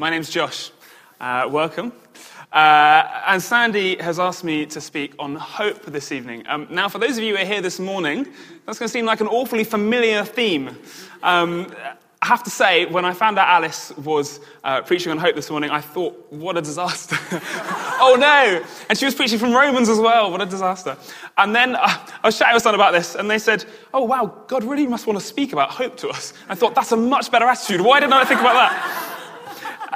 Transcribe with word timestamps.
My 0.00 0.10
name's 0.10 0.30
Josh. 0.30 0.70
Uh, 1.20 1.48
welcome. 1.50 1.92
Uh, 2.52 3.22
and 3.26 3.42
Sandy 3.42 3.96
has 3.96 4.20
asked 4.20 4.44
me 4.44 4.64
to 4.66 4.80
speak 4.80 5.12
on 5.18 5.34
hope 5.34 5.86
this 5.86 6.12
evening. 6.12 6.44
Um, 6.46 6.68
now, 6.70 6.88
for 6.88 7.00
those 7.00 7.18
of 7.18 7.24
you 7.24 7.34
who 7.34 7.42
are 7.42 7.44
here 7.44 7.60
this 7.60 7.80
morning, 7.80 8.24
that's 8.64 8.78
going 8.78 8.86
to 8.86 8.92
seem 8.92 9.06
like 9.06 9.20
an 9.20 9.26
awfully 9.26 9.64
familiar 9.64 10.22
theme. 10.22 10.78
Um, 11.24 11.74
I 12.22 12.26
have 12.26 12.44
to 12.44 12.50
say, 12.50 12.86
when 12.86 13.04
I 13.04 13.12
found 13.12 13.40
out 13.40 13.48
Alice 13.48 13.90
was 13.96 14.38
uh, 14.62 14.82
preaching 14.82 15.10
on 15.10 15.18
hope 15.18 15.34
this 15.34 15.50
morning, 15.50 15.70
I 15.70 15.80
thought, 15.80 16.30
what 16.30 16.56
a 16.56 16.62
disaster. 16.62 17.16
oh 18.00 18.16
no! 18.20 18.64
And 18.88 18.96
she 18.96 19.04
was 19.04 19.16
preaching 19.16 19.40
from 19.40 19.52
Romans 19.52 19.88
as 19.88 19.98
well. 19.98 20.30
What 20.30 20.40
a 20.40 20.46
disaster. 20.46 20.96
And 21.36 21.56
then 21.56 21.74
uh, 21.74 21.80
I 21.82 22.28
was 22.28 22.38
chatting 22.38 22.54
with 22.54 22.62
someone 22.62 22.80
about 22.80 22.92
this, 22.92 23.16
and 23.16 23.28
they 23.28 23.40
said, 23.40 23.64
oh 23.92 24.04
wow, 24.04 24.44
God 24.46 24.62
really 24.62 24.86
must 24.86 25.08
want 25.08 25.18
to 25.18 25.24
speak 25.24 25.52
about 25.52 25.70
hope 25.70 25.96
to 25.96 26.08
us. 26.08 26.34
I 26.48 26.54
thought, 26.54 26.76
that's 26.76 26.92
a 26.92 26.96
much 26.96 27.32
better 27.32 27.46
attitude. 27.46 27.80
Why 27.80 27.98
didn't 27.98 28.12
I 28.12 28.24
think 28.24 28.40
about 28.40 28.54
that? 28.54 29.07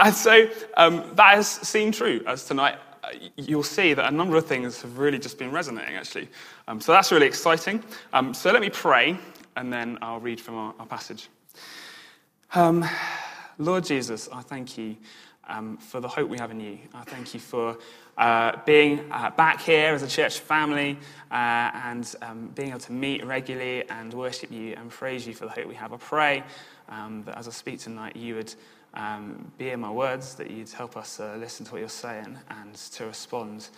And 0.07 0.15
so 0.17 0.49
um, 0.77 1.05
that 1.15 1.35
has 1.37 1.49
seemed 1.49 1.95
true 1.95 2.23
as 2.27 2.45
tonight. 2.45 2.75
Uh, 3.05 3.11
you'll 3.37 3.63
see 3.63 3.95
that 3.95 4.13
a 4.13 4.15
number 4.15 4.37
of 4.37 4.47
things 4.47 4.83
have 4.83 4.99
really 4.99 5.19
just 5.19 5.39
been 5.39 5.53
resonating, 5.53 5.95
actually. 5.95 6.29
Um, 6.67 6.81
so 6.81 6.91
that's 6.91 7.13
really 7.13 7.29
exciting. 7.29 7.85
Um, 8.13 8.35
so 8.35 8.51
let 8.51 8.63
me 8.63 8.69
pray, 8.69 9.17
and 9.55 9.73
then 9.73 9.99
I'll 10.03 10.19
read 10.19 10.41
from 10.41 10.57
our, 10.57 10.75
our 10.81 10.87
passage. 10.87 11.29
Um, 12.53 12.85
Lord 13.59 13.85
Jesus, 13.85 14.29
I 14.33 14.41
thank 14.41 14.77
you 14.77 14.97
um, 15.47 15.77
for 15.77 16.01
the 16.01 16.09
hope 16.09 16.29
we 16.29 16.39
have 16.39 16.51
in 16.51 16.59
you. 16.59 16.79
I 16.93 17.05
thank 17.05 17.33
you 17.33 17.39
for 17.39 17.79
uh, 18.19 18.57
being 18.67 19.05
uh, 19.13 19.31
back 19.31 19.61
here 19.61 19.95
as 19.95 20.03
a 20.03 20.09
church 20.09 20.41
family 20.41 20.99
uh, 21.31 21.71
and 21.75 22.13
um, 22.23 22.49
being 22.57 22.71
able 22.71 22.81
to 22.81 22.93
meet 22.93 23.25
regularly 23.25 23.89
and 23.89 24.13
worship 24.13 24.51
you 24.51 24.75
and 24.75 24.91
praise 24.91 25.29
you 25.29 25.35
for 25.35 25.45
the 25.45 25.53
hope 25.53 25.67
we 25.67 25.77
have. 25.77 25.93
I 25.93 25.97
pray 25.99 26.45
um, 26.89 27.23
that 27.25 27.39
as 27.39 27.47
I 27.47 27.53
speak 27.53 27.79
tonight, 27.79 28.17
you 28.17 28.35
would 28.35 28.53
um, 28.95 29.51
be 29.59 29.71
in 29.71 29.81
my 29.81 29.91
words, 29.91 30.35
that 30.35 30.51
you'd 30.51 30.71
help 30.71 30.97
us 30.97 31.21
uh, 31.21 31.37
listen 31.39 31.65
to 31.67 31.73
what 31.73 31.79
you're 31.79 31.89
saying 31.89 32.39
and 32.51 32.75
to 32.75 33.07
respond 33.07 33.69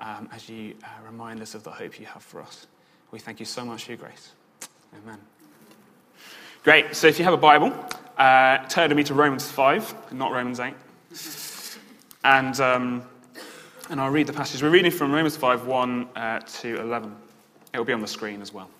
um, 0.00 0.28
as 0.32 0.48
you 0.48 0.74
uh, 0.82 0.86
remind 1.06 1.40
us 1.40 1.54
of 1.54 1.62
the 1.62 1.70
hope 1.70 2.00
you 2.00 2.06
have 2.06 2.22
for 2.22 2.42
us. 2.42 2.66
We 3.10 3.18
thank 3.18 3.38
you 3.38 3.46
so 3.46 3.64
much 3.64 3.84
for 3.84 3.92
your 3.92 3.98
grace. 3.98 4.32
Amen. 5.02 5.18
Great. 6.64 6.96
So 6.96 7.06
if 7.06 7.18
you 7.18 7.24
have 7.24 7.34
a 7.34 7.38
Bible, 7.38 7.72
uh, 8.18 8.58
turn 8.68 8.88
to 8.88 8.94
me 8.94 9.04
to 9.04 9.14
Romans 9.14 9.50
5, 9.50 10.12
not 10.12 10.32
Romans 10.32 10.60
8. 10.60 10.74
And, 12.24 12.58
um, 12.60 13.02
and 13.90 14.00
I'll 14.00 14.10
read 14.10 14.26
the 14.26 14.32
passage. 14.32 14.62
We're 14.62 14.70
reading 14.70 14.90
from 14.90 15.12
Romans 15.12 15.36
5 15.36 15.66
1 15.66 16.08
uh, 16.16 16.40
to 16.40 16.80
11. 16.80 17.14
It 17.72 17.78
will 17.78 17.84
be 17.84 17.92
on 17.92 18.00
the 18.00 18.06
screen 18.06 18.40
as 18.40 18.52
well. 18.52 18.70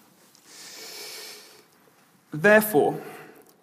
Therefore, 2.33 3.01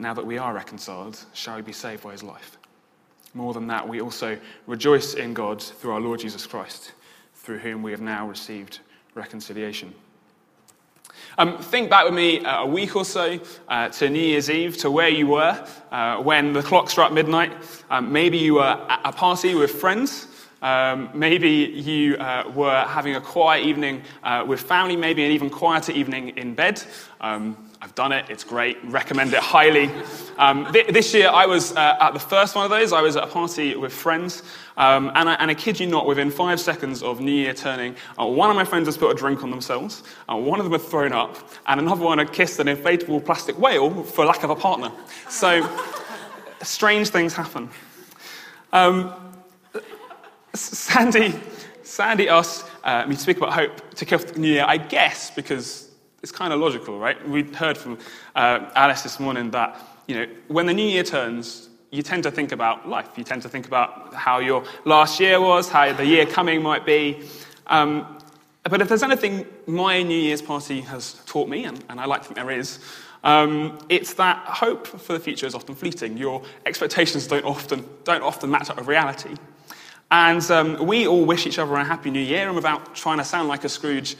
now 0.00 0.14
that 0.14 0.26
we 0.26 0.38
are 0.38 0.54
reconciled, 0.54 1.18
shall 1.34 1.56
we 1.56 1.62
be 1.62 1.72
saved 1.72 2.02
by 2.02 2.12
his 2.12 2.22
life. 2.22 2.56
More 3.34 3.54
than 3.54 3.66
that, 3.68 3.86
we 3.86 4.00
also 4.00 4.38
rejoice 4.66 5.14
in 5.14 5.34
God 5.34 5.62
through 5.62 5.92
our 5.92 6.00
Lord 6.00 6.20
Jesus 6.20 6.46
Christ, 6.46 6.92
through 7.34 7.58
whom 7.58 7.82
we 7.82 7.92
have 7.92 8.00
now 8.00 8.26
received 8.26 8.80
reconciliation. 9.14 9.94
Um, 11.38 11.58
think 11.58 11.90
back 11.90 12.04
with 12.04 12.14
me 12.14 12.44
uh, 12.44 12.62
a 12.62 12.66
week 12.66 12.96
or 12.96 13.04
so 13.04 13.38
uh, 13.68 13.88
to 13.90 14.10
New 14.10 14.18
Year's 14.20 14.50
Eve, 14.50 14.76
to 14.78 14.90
where 14.90 15.08
you 15.08 15.28
were 15.28 15.64
uh, 15.92 16.16
when 16.22 16.52
the 16.52 16.62
clock 16.62 16.90
struck 16.90 17.12
midnight. 17.12 17.52
Um, 17.88 18.12
maybe 18.12 18.36
you 18.36 18.54
were 18.54 18.62
at 18.88 19.00
a 19.04 19.12
party 19.12 19.54
with 19.54 19.70
friends. 19.70 20.26
Um, 20.62 21.10
maybe 21.14 21.50
you 21.50 22.16
uh, 22.16 22.50
were 22.54 22.84
having 22.84 23.16
a 23.16 23.20
quiet 23.20 23.64
evening 23.64 24.02
uh, 24.22 24.44
with 24.46 24.60
family, 24.60 24.96
maybe 24.96 25.24
an 25.24 25.30
even 25.30 25.50
quieter 25.50 25.92
evening 25.92 26.30
in 26.30 26.54
bed. 26.54 26.82
Um, 27.20 27.69
I've 27.82 27.94
done 27.94 28.12
it, 28.12 28.26
it's 28.28 28.44
great, 28.44 28.76
recommend 28.84 29.32
it 29.32 29.38
highly. 29.38 29.90
Um, 30.36 30.70
th- 30.70 30.88
this 30.88 31.14
year 31.14 31.30
I 31.30 31.46
was 31.46 31.74
uh, 31.74 31.96
at 31.98 32.12
the 32.12 32.20
first 32.20 32.54
one 32.54 32.64
of 32.64 32.70
those, 32.70 32.92
I 32.92 33.00
was 33.00 33.16
at 33.16 33.24
a 33.24 33.26
party 33.26 33.74
with 33.74 33.90
friends, 33.90 34.42
um, 34.76 35.10
and, 35.14 35.30
I, 35.30 35.34
and, 35.34 35.50
I, 35.50 35.54
kid 35.54 35.80
you 35.80 35.86
not, 35.86 36.06
within 36.06 36.30
five 36.30 36.60
seconds 36.60 37.02
of 37.02 37.20
New 37.20 37.32
Year 37.32 37.54
turning, 37.54 37.96
uh, 38.20 38.26
one 38.26 38.50
of 38.50 38.56
my 38.56 38.66
friends 38.66 38.86
has 38.86 38.98
put 38.98 39.10
a 39.10 39.14
drink 39.14 39.42
on 39.42 39.50
themselves, 39.50 40.02
uh, 40.28 40.36
one 40.36 40.60
of 40.60 40.64
them 40.64 40.72
had 40.72 40.82
thrown 40.82 41.12
up, 41.12 41.38
and 41.68 41.80
another 41.80 42.04
one 42.04 42.18
had 42.18 42.34
kissed 42.34 42.60
an 42.60 42.66
inflatable 42.66 43.24
plastic 43.24 43.58
whale 43.58 44.02
for 44.04 44.26
lack 44.26 44.42
of 44.42 44.50
a 44.50 44.56
partner. 44.56 44.92
So, 45.30 45.66
strange 46.62 47.08
things 47.08 47.32
happen. 47.32 47.70
Um, 48.74 49.14
Sandy, 50.52 51.34
Sandy 51.82 52.28
asked 52.28 52.66
uh, 52.84 53.06
me 53.06 53.14
to 53.14 53.20
speak 53.20 53.38
about 53.38 53.54
hope 53.54 53.94
to 53.94 54.04
kick 54.04 54.20
off 54.20 54.26
the 54.26 54.38
new 54.38 54.48
year, 54.48 54.64
I 54.66 54.76
guess, 54.76 55.30
because 55.30 55.89
it's 56.22 56.32
kind 56.32 56.52
of 56.52 56.60
logical, 56.60 56.98
right? 56.98 57.28
We 57.28 57.42
heard 57.42 57.78
from 57.78 57.98
uh, 58.34 58.70
Alice 58.74 59.02
this 59.02 59.18
morning 59.18 59.50
that, 59.52 59.80
you 60.06 60.14
know, 60.14 60.26
when 60.48 60.66
the 60.66 60.74
new 60.74 60.86
year 60.86 61.02
turns, 61.02 61.68
you 61.90 62.02
tend 62.02 62.22
to 62.24 62.30
think 62.30 62.52
about 62.52 62.88
life. 62.88 63.08
You 63.16 63.24
tend 63.24 63.42
to 63.42 63.48
think 63.48 63.66
about 63.66 64.14
how 64.14 64.38
your 64.38 64.64
last 64.84 65.18
year 65.18 65.40
was, 65.40 65.68
how 65.68 65.92
the 65.92 66.06
year 66.06 66.26
coming 66.26 66.62
might 66.62 66.86
be. 66.86 67.24
Um, 67.66 68.18
but 68.64 68.80
if 68.80 68.88
there's 68.88 69.02
anything 69.02 69.46
my 69.66 70.02
New 70.02 70.18
Year's 70.18 70.42
party 70.42 70.82
has 70.82 71.14
taught 71.26 71.48
me, 71.48 71.64
and, 71.64 71.82
and 71.88 71.98
I 71.98 72.04
like 72.04 72.22
to 72.22 72.28
think 72.28 72.36
there 72.36 72.50
is, 72.50 72.78
um, 73.24 73.78
it's 73.88 74.14
that 74.14 74.38
hope 74.44 74.86
for 74.86 75.12
the 75.12 75.20
future 75.20 75.46
is 75.46 75.54
often 75.54 75.74
fleeting. 75.74 76.16
Your 76.16 76.42
expectations 76.66 77.26
don't 77.26 77.44
often, 77.44 77.84
don't 78.04 78.22
often 78.22 78.50
match 78.50 78.70
up 78.70 78.76
with 78.76 78.86
reality. 78.86 79.34
And 80.10 80.48
um, 80.50 80.86
we 80.86 81.06
all 81.06 81.24
wish 81.24 81.46
each 81.46 81.58
other 81.58 81.74
a 81.74 81.84
happy 81.84 82.10
new 82.10 82.20
year, 82.20 82.46
and 82.46 82.54
without 82.54 82.94
trying 82.94 83.18
to 83.18 83.24
sound 83.24 83.48
like 83.48 83.64
a 83.64 83.68
Scrooge, 83.68 84.16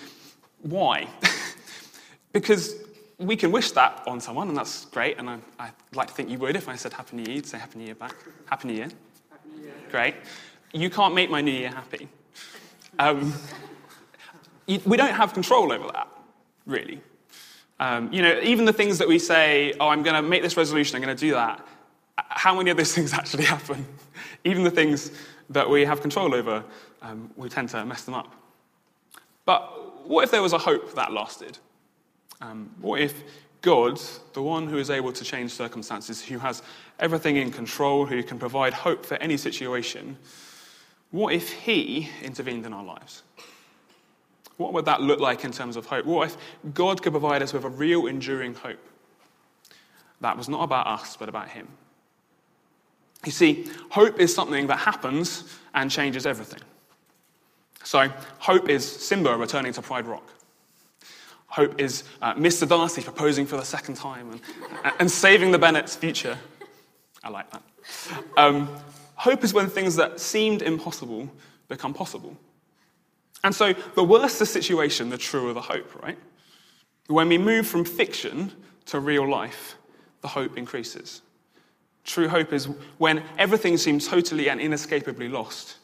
why? 0.62 1.08
Because 2.32 2.74
we 3.18 3.36
can 3.36 3.52
wish 3.52 3.72
that 3.72 4.02
on 4.06 4.20
someone, 4.20 4.48
and 4.48 4.56
that's 4.56 4.86
great, 4.86 5.18
and 5.18 5.28
I, 5.28 5.34
would 5.58 5.96
like 5.96 6.08
to 6.08 6.14
think 6.14 6.30
you 6.30 6.38
would 6.38 6.56
if 6.56 6.68
I 6.68 6.76
said 6.76 6.92
Happy 6.92 7.16
New 7.16 7.24
Year, 7.24 7.36
you'd 7.36 7.46
say 7.46 7.58
Happy 7.58 7.78
New 7.78 7.86
Year 7.86 7.94
back. 7.94 8.14
Happy 8.46 8.68
New 8.68 8.74
Year. 8.74 8.88
Happy 9.30 9.48
New 9.56 9.62
Year. 9.62 9.74
Great. 9.90 10.14
You 10.72 10.88
can't 10.90 11.14
make 11.14 11.30
my 11.30 11.40
New 11.40 11.52
Year 11.52 11.70
happy. 11.70 12.08
Um, 12.98 13.34
you, 14.66 14.80
we 14.86 14.96
don't 14.96 15.14
have 15.14 15.34
control 15.34 15.72
over 15.72 15.90
that, 15.92 16.08
really. 16.66 17.00
Um, 17.78 18.12
you 18.12 18.22
know, 18.22 18.38
even 18.42 18.64
the 18.64 18.72
things 18.72 18.98
that 18.98 19.08
we 19.08 19.18
say, 19.18 19.74
oh, 19.80 19.88
I'm 19.88 20.02
going 20.02 20.16
to 20.16 20.22
make 20.22 20.42
this 20.42 20.56
resolution, 20.56 20.96
I'm 20.96 21.02
going 21.02 21.16
to 21.16 21.20
do 21.20 21.32
that, 21.32 21.66
how 22.16 22.54
many 22.54 22.70
of 22.70 22.76
those 22.76 22.94
things 22.94 23.12
actually 23.12 23.44
happen? 23.44 23.86
even 24.44 24.62
the 24.62 24.70
things 24.70 25.12
that 25.50 25.68
we 25.68 25.84
have 25.84 26.00
control 26.00 26.34
over, 26.34 26.64
um, 27.02 27.30
we 27.36 27.48
tend 27.48 27.68
to 27.70 27.84
mess 27.84 28.04
them 28.04 28.14
up. 28.14 28.34
But 29.44 30.08
what 30.08 30.24
if 30.24 30.30
there 30.30 30.42
was 30.42 30.52
a 30.52 30.58
hope 30.58 30.94
that 30.94 31.12
lasted? 31.12 31.58
Um, 32.40 32.70
what 32.80 33.00
if 33.00 33.22
God, 33.62 34.00
the 34.32 34.42
one 34.42 34.66
who 34.66 34.78
is 34.78 34.90
able 34.90 35.12
to 35.12 35.24
change 35.24 35.52
circumstances, 35.52 36.24
who 36.24 36.38
has 36.38 36.62
everything 36.98 37.36
in 37.36 37.50
control, 37.50 38.06
who 38.06 38.22
can 38.22 38.38
provide 38.38 38.72
hope 38.72 39.04
for 39.04 39.16
any 39.16 39.36
situation, 39.36 40.16
what 41.10 41.34
if 41.34 41.52
He 41.52 42.08
intervened 42.22 42.64
in 42.64 42.72
our 42.72 42.84
lives? 42.84 43.22
What 44.56 44.72
would 44.72 44.84
that 44.84 45.00
look 45.00 45.20
like 45.20 45.44
in 45.44 45.52
terms 45.52 45.76
of 45.76 45.86
hope? 45.86 46.06
What 46.06 46.28
if 46.28 46.36
God 46.74 47.02
could 47.02 47.12
provide 47.12 47.42
us 47.42 47.52
with 47.52 47.64
a 47.64 47.68
real, 47.68 48.06
enduring 48.06 48.54
hope 48.54 48.78
that 50.20 50.36
was 50.36 50.48
not 50.48 50.62
about 50.62 50.86
us, 50.86 51.16
but 51.16 51.28
about 51.28 51.48
Him? 51.48 51.68
You 53.24 53.32
see, 53.32 53.66
hope 53.90 54.18
is 54.18 54.34
something 54.34 54.66
that 54.68 54.78
happens 54.78 55.58
and 55.74 55.90
changes 55.90 56.24
everything. 56.24 56.60
So, 57.84 58.08
hope 58.38 58.68
is 58.68 58.86
Simba 58.86 59.36
returning 59.36 59.72
to 59.74 59.82
Pride 59.82 60.06
Rock. 60.06 60.30
Hope 61.50 61.80
is 61.80 62.04
uh, 62.22 62.34
Mr. 62.34 62.66
Darcy 62.66 63.02
proposing 63.02 63.44
for 63.44 63.56
the 63.56 63.64
second 63.64 63.96
time 63.96 64.30
and, 64.30 64.40
and 65.00 65.10
saving 65.10 65.50
the 65.50 65.58
Bennet's 65.58 65.96
future. 65.96 66.38
I 67.24 67.28
like 67.28 67.50
that. 67.50 67.62
Um, 68.36 68.68
hope 69.16 69.42
is 69.42 69.52
when 69.52 69.68
things 69.68 69.96
that 69.96 70.20
seemed 70.20 70.62
impossible 70.62 71.28
become 71.68 71.92
possible. 71.92 72.36
And 73.42 73.52
so, 73.52 73.72
the 73.72 74.04
worse 74.04 74.38
the 74.38 74.46
situation, 74.46 75.08
the 75.10 75.18
truer 75.18 75.52
the 75.52 75.60
hope, 75.60 76.00
right? 76.02 76.18
When 77.08 77.28
we 77.28 77.36
move 77.36 77.66
from 77.66 77.84
fiction 77.84 78.52
to 78.86 79.00
real 79.00 79.28
life, 79.28 79.76
the 80.20 80.28
hope 80.28 80.56
increases. 80.56 81.22
True 82.04 82.28
hope 82.28 82.52
is 82.52 82.66
when 82.98 83.24
everything 83.38 83.76
seems 83.76 84.06
totally 84.06 84.50
and 84.50 84.60
inescapably 84.60 85.28
lost, 85.28 85.78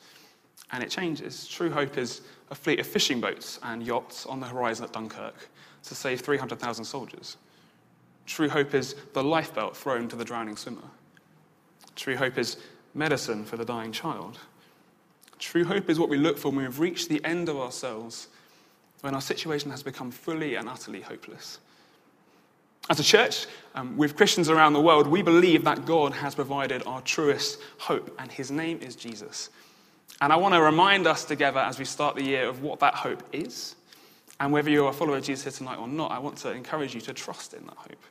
and 0.70 0.84
it 0.84 0.90
changes. 0.90 1.48
True 1.48 1.70
hope 1.70 1.98
is 1.98 2.20
a 2.50 2.54
fleet 2.54 2.78
of 2.78 2.86
fishing 2.86 3.20
boats 3.20 3.58
and 3.64 3.82
yachts 3.84 4.26
on 4.26 4.38
the 4.38 4.46
horizon 4.46 4.84
at 4.84 4.92
Dunkirk 4.92 5.48
to 5.86 5.94
save 5.94 6.20
300,000 6.20 6.84
soldiers. 6.84 7.36
True 8.26 8.48
hope 8.48 8.74
is 8.74 8.94
the 9.12 9.22
lifebelt 9.22 9.76
thrown 9.76 10.08
to 10.08 10.16
the 10.16 10.24
drowning 10.24 10.56
swimmer. 10.56 10.82
True 11.94 12.16
hope 12.16 12.38
is 12.38 12.56
medicine 12.94 13.44
for 13.44 13.56
the 13.56 13.64
dying 13.64 13.92
child. 13.92 14.38
True 15.38 15.64
hope 15.64 15.88
is 15.88 15.98
what 15.98 16.08
we 16.08 16.16
look 16.16 16.38
for 16.38 16.50
when 16.50 16.64
we've 16.64 16.80
reached 16.80 17.08
the 17.08 17.24
end 17.24 17.48
of 17.48 17.56
ourselves, 17.56 18.28
when 19.02 19.14
our 19.14 19.20
situation 19.20 19.70
has 19.70 19.82
become 19.82 20.10
fully 20.10 20.54
and 20.54 20.68
utterly 20.68 21.02
hopeless. 21.02 21.58
As 22.88 23.00
a 23.00 23.04
church, 23.04 23.46
um, 23.74 23.96
with 23.96 24.16
Christians 24.16 24.48
around 24.48 24.72
the 24.72 24.80
world, 24.80 25.06
we 25.06 25.20
believe 25.20 25.64
that 25.64 25.86
God 25.86 26.12
has 26.12 26.34
provided 26.34 26.82
our 26.86 27.00
truest 27.02 27.60
hope, 27.78 28.14
and 28.18 28.30
his 28.30 28.50
name 28.50 28.78
is 28.80 28.94
Jesus. 28.94 29.50
And 30.20 30.32
I 30.32 30.36
want 30.36 30.54
to 30.54 30.62
remind 30.62 31.06
us 31.06 31.24
together 31.24 31.60
as 31.60 31.78
we 31.78 31.84
start 31.84 32.16
the 32.16 32.24
year 32.24 32.48
of 32.48 32.62
what 32.62 32.80
that 32.80 32.94
hope 32.94 33.22
is. 33.32 33.74
And 34.38 34.52
whether 34.52 34.70
you're 34.70 34.90
a 34.90 34.92
follower 34.92 35.16
of 35.16 35.24
Jesus 35.24 35.44
here 35.44 35.52
tonight 35.52 35.78
or 35.78 35.88
not, 35.88 36.10
I 36.10 36.18
want 36.18 36.36
to 36.38 36.52
encourage 36.52 36.94
you 36.94 37.00
to 37.02 37.14
trust 37.14 37.54
in 37.54 37.64
that 37.66 37.76
hope. 37.76 38.02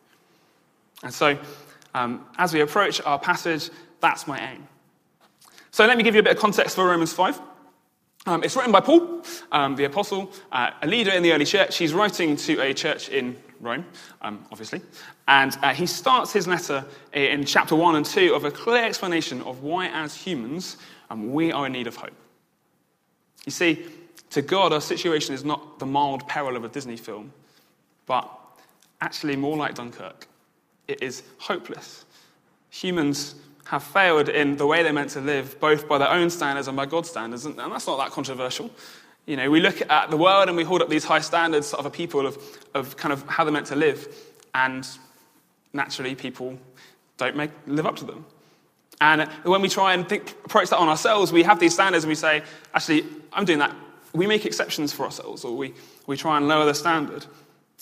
And 1.04 1.14
so, 1.14 1.38
um, 1.94 2.26
as 2.38 2.54
we 2.54 2.62
approach 2.62 3.02
our 3.02 3.20
passage, 3.20 3.70
that's 4.02 4.28
my 4.28 4.40
aim. 4.52 4.68
So, 5.72 5.86
let 5.86 5.98
me 5.98 6.04
give 6.04 6.16
you 6.16 6.22
a 6.22 6.24
bit 6.24 6.36
of 6.36 6.40
context 6.40 6.76
for 6.76 6.88
Romans 6.88 7.14
5. 7.14 7.40
Um, 8.28 8.44
it's 8.44 8.56
written 8.56 8.72
by 8.72 8.80
Paul, 8.80 9.24
um, 9.52 9.76
the 9.76 9.84
apostle, 9.84 10.32
uh, 10.52 10.72
a 10.82 10.88
leader 10.88 11.12
in 11.12 11.22
the 11.22 11.32
early 11.32 11.46
church. 11.46 11.78
He's 11.78 11.94
writing 11.94 12.36
to 12.38 12.60
a 12.60 12.74
church 12.74 13.10
in 13.10 13.38
Rome, 13.60 13.86
um, 14.24 14.44
obviously. 14.52 14.82
And 15.28 15.56
uh, 15.62 15.76
he 15.76 15.86
starts 15.86 16.34
his 16.34 16.48
letter 16.48 16.84
in 17.14 17.46
chapter 17.46 17.76
1 17.76 17.96
and 17.96 18.06
2 18.06 18.34
of 18.34 18.46
a 18.46 18.52
clear 18.52 18.84
explanation 18.84 19.44
of 19.44 19.62
why, 19.62 19.88
as 19.90 20.16
humans, 20.16 20.78
um, 21.12 21.34
we 21.34 21.52
are 21.52 21.68
in 21.68 21.74
need 21.74 21.86
of 21.86 21.96
hope. 21.96 22.14
You 23.46 23.52
see, 23.52 23.86
to 24.36 24.42
God, 24.42 24.74
our 24.74 24.82
situation 24.82 25.34
is 25.34 25.46
not 25.46 25.80
the 25.80 25.86
mild 25.86 26.28
peril 26.28 26.58
of 26.58 26.66
a 26.66 26.68
Disney 26.68 26.98
film, 26.98 27.32
but 28.06 28.30
actually 29.00 29.38
more 29.38 29.56
like 29.56 29.76
Dunkirk. 29.76 30.28
It 30.90 31.02
is 31.02 31.24
hopeless. 31.38 32.04
Humans 32.70 33.36
have 33.64 33.82
failed 33.82 34.28
in 34.28 34.58
the 34.58 34.68
way 34.68 34.84
they're 34.84 34.92
meant 34.92 35.12
to 35.12 35.22
live, 35.22 35.58
both 35.62 35.88
by 35.88 35.98
their 35.98 36.10
own 36.10 36.30
standards 36.30 36.68
and 36.68 36.76
by 36.76 36.86
God's 36.86 37.10
standards, 37.10 37.46
and 37.46 37.58
that's 37.58 37.88
not 37.88 37.98
that 37.98 38.12
controversial. 38.12 38.70
You 39.26 39.38
know, 39.38 39.50
we 39.50 39.62
look 39.62 39.90
at 39.90 40.12
the 40.12 40.18
world 40.18 40.50
and 40.50 40.58
we 40.58 40.66
hold 40.66 40.82
up 40.82 40.90
these 40.90 41.06
high 41.06 41.22
standards 41.22 41.74
of 41.74 41.86
a 41.86 41.90
people 41.90 42.28
of, 42.28 42.38
of 42.74 42.98
kind 42.98 43.14
of 43.14 43.26
how 43.30 43.46
they're 43.46 43.54
meant 43.54 43.68
to 43.68 43.78
live, 43.78 44.14
and 44.54 44.86
naturally 45.72 46.14
people 46.14 46.60
don't 47.16 47.38
make, 47.38 47.52
live 47.68 47.86
up 47.86 47.96
to 47.96 48.06
them. 48.06 48.26
And 49.00 49.30
when 49.44 49.62
we 49.62 49.70
try 49.70 49.94
and 49.94 50.10
think, 50.10 50.36
approach 50.44 50.72
that 50.72 50.78
on 50.78 50.90
ourselves, 50.90 51.32
we 51.32 51.44
have 51.44 51.58
these 51.58 51.74
standards 51.74 52.04
and 52.04 52.10
we 52.10 52.16
say, 52.16 52.44
actually, 52.74 53.06
I'm 53.32 53.46
doing 53.46 53.60
that. 53.60 53.74
We 54.16 54.28
make 54.28 54.46
exceptions 54.46 54.94
for 54.94 55.04
ourselves, 55.04 55.44
or 55.44 55.56
we, 55.56 55.74
we 56.08 56.16
try 56.16 56.38
and 56.38 56.48
lower 56.48 56.66
the 56.66 56.74
standard 56.74 57.26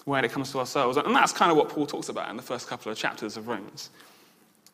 when 0.06 0.26
it 0.26 0.32
comes 0.32 0.52
to 0.52 0.60
ourselves. 0.60 0.98
And 0.98 1.16
that's 1.16 1.32
kind 1.32 1.52
of 1.52 1.58
what 1.58 1.70
Paul 1.70 1.86
talks 1.86 2.10
about 2.10 2.30
in 2.30 2.38
the 2.38 2.44
first 2.44 2.68
couple 2.68 2.92
of 2.92 2.98
chapters 2.98 3.38
of 3.38 3.48
Romans. 3.48 3.92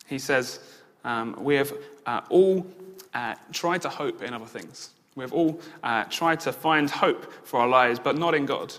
He 0.06 0.18
says, 0.18 0.60
um, 1.04 1.36
We 1.38 1.56
have 1.56 1.72
uh, 2.06 2.22
all 2.30 2.66
uh, 3.12 3.34
tried 3.52 3.82
to 3.82 3.88
hope 3.88 4.22
in 4.22 4.32
other 4.32 4.46
things. 4.46 4.90
We 5.16 5.22
have 5.22 5.32
all 5.32 5.60
uh, 5.82 6.04
tried 6.04 6.40
to 6.40 6.52
find 6.52 6.88
hope 6.88 7.30
for 7.44 7.60
our 7.60 7.68
lives, 7.68 7.98
but 7.98 8.16
not 8.16 8.34
in 8.34 8.46
God. 8.46 8.72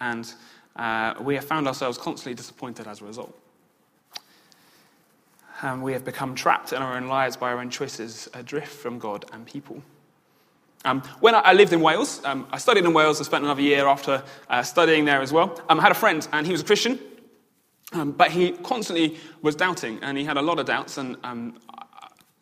And 0.00 0.32
uh, 0.76 1.14
we 1.20 1.34
have 1.34 1.44
found 1.44 1.68
ourselves 1.68 1.98
constantly 1.98 2.34
disappointed 2.34 2.86
as 2.86 3.00
a 3.00 3.04
result. 3.04 3.36
And 5.62 5.82
we 5.82 5.92
have 5.92 6.04
become 6.04 6.34
trapped 6.34 6.72
in 6.72 6.82
our 6.82 6.96
own 6.96 7.06
lives 7.06 7.36
by 7.36 7.50
our 7.50 7.58
own 7.58 7.70
choices, 7.70 8.28
adrift 8.34 8.68
from 8.68 8.98
God 8.98 9.24
and 9.32 9.46
people. 9.46 9.82
Um, 10.86 11.02
when 11.18 11.34
I, 11.34 11.52
lived 11.52 11.72
in 11.72 11.80
Wales, 11.80 12.24
um, 12.24 12.46
I 12.52 12.58
studied 12.58 12.84
in 12.84 12.92
Wales. 12.92 13.20
I 13.20 13.24
spent 13.24 13.42
another 13.42 13.60
year 13.60 13.88
after 13.88 14.22
uh, 14.48 14.62
studying 14.62 15.04
there 15.04 15.20
as 15.20 15.32
well. 15.32 15.60
Um, 15.68 15.80
I 15.80 15.82
had 15.82 15.90
a 15.90 15.96
friend, 15.96 16.26
and 16.32 16.46
he 16.46 16.52
was 16.52 16.60
a 16.60 16.64
Christian, 16.64 17.00
um, 17.92 18.12
but 18.12 18.30
he 18.30 18.52
constantly 18.52 19.16
was 19.42 19.56
doubting, 19.56 19.98
and 20.02 20.16
he 20.16 20.24
had 20.24 20.36
a 20.36 20.42
lot 20.42 20.60
of 20.60 20.66
doubts. 20.66 20.96
And 20.96 21.16
um, 21.24 21.58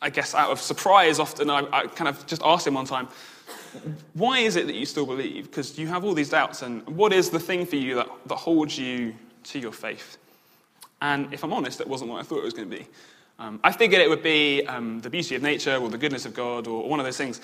I 0.03 0.11
guess 0.11 0.35
out 0.35 0.51
of 0.51 0.61
surprise, 0.61 1.19
often 1.19 1.49
I, 1.49 1.67
I, 1.73 1.87
kind 1.87 2.07
of 2.07 2.27
just 2.27 2.43
asked 2.45 2.67
him 2.67 2.75
one 2.75 2.85
time, 2.85 3.09
"Why 4.13 4.41
is 4.41 4.57
it 4.57 4.67
that 4.67 4.75
you 4.75 4.85
still 4.85 5.07
believe? 5.07 5.45
Because 5.45 5.79
you 5.79 5.87
have 5.87 6.05
all 6.05 6.13
these 6.13 6.29
doubts, 6.29 6.61
and 6.61 6.87
what 6.87 7.15
is 7.15 7.31
the 7.31 7.41
thing 7.41 7.65
for 7.65 7.77
you 7.77 7.95
that, 7.95 8.09
that 8.27 8.37
holds 8.37 8.77
you 8.77 9.15
to 9.45 9.59
your 9.59 9.73
faith?" 9.73 10.19
And 11.01 11.33
if 11.33 11.45
I'm 11.45 11.53
honest, 11.55 11.79
that 11.79 11.89
wasn't 11.89 12.11
what 12.11 12.21
I 12.21 12.25
thought 12.25 12.41
it 12.41 12.45
was 12.45 12.55
going 12.55 12.69
to 12.69 12.77
be. 12.77 12.87
Um, 13.39 13.59
I 13.65 13.73
figured 13.73 14.01
it 14.01 14.09
would 14.09 14.23
be 14.23 14.65
um, 14.67 15.01
the 15.01 15.11
beauty 15.11 15.35
of 15.35 15.43
nature 15.43 15.77
or 15.77 15.89
the 15.89 15.99
goodness 15.99 16.25
of 16.25 16.35
God 16.35 16.69
or 16.69 16.89
one 16.89 17.01
of 17.01 17.07
those 17.07 17.17
things. 17.17 17.41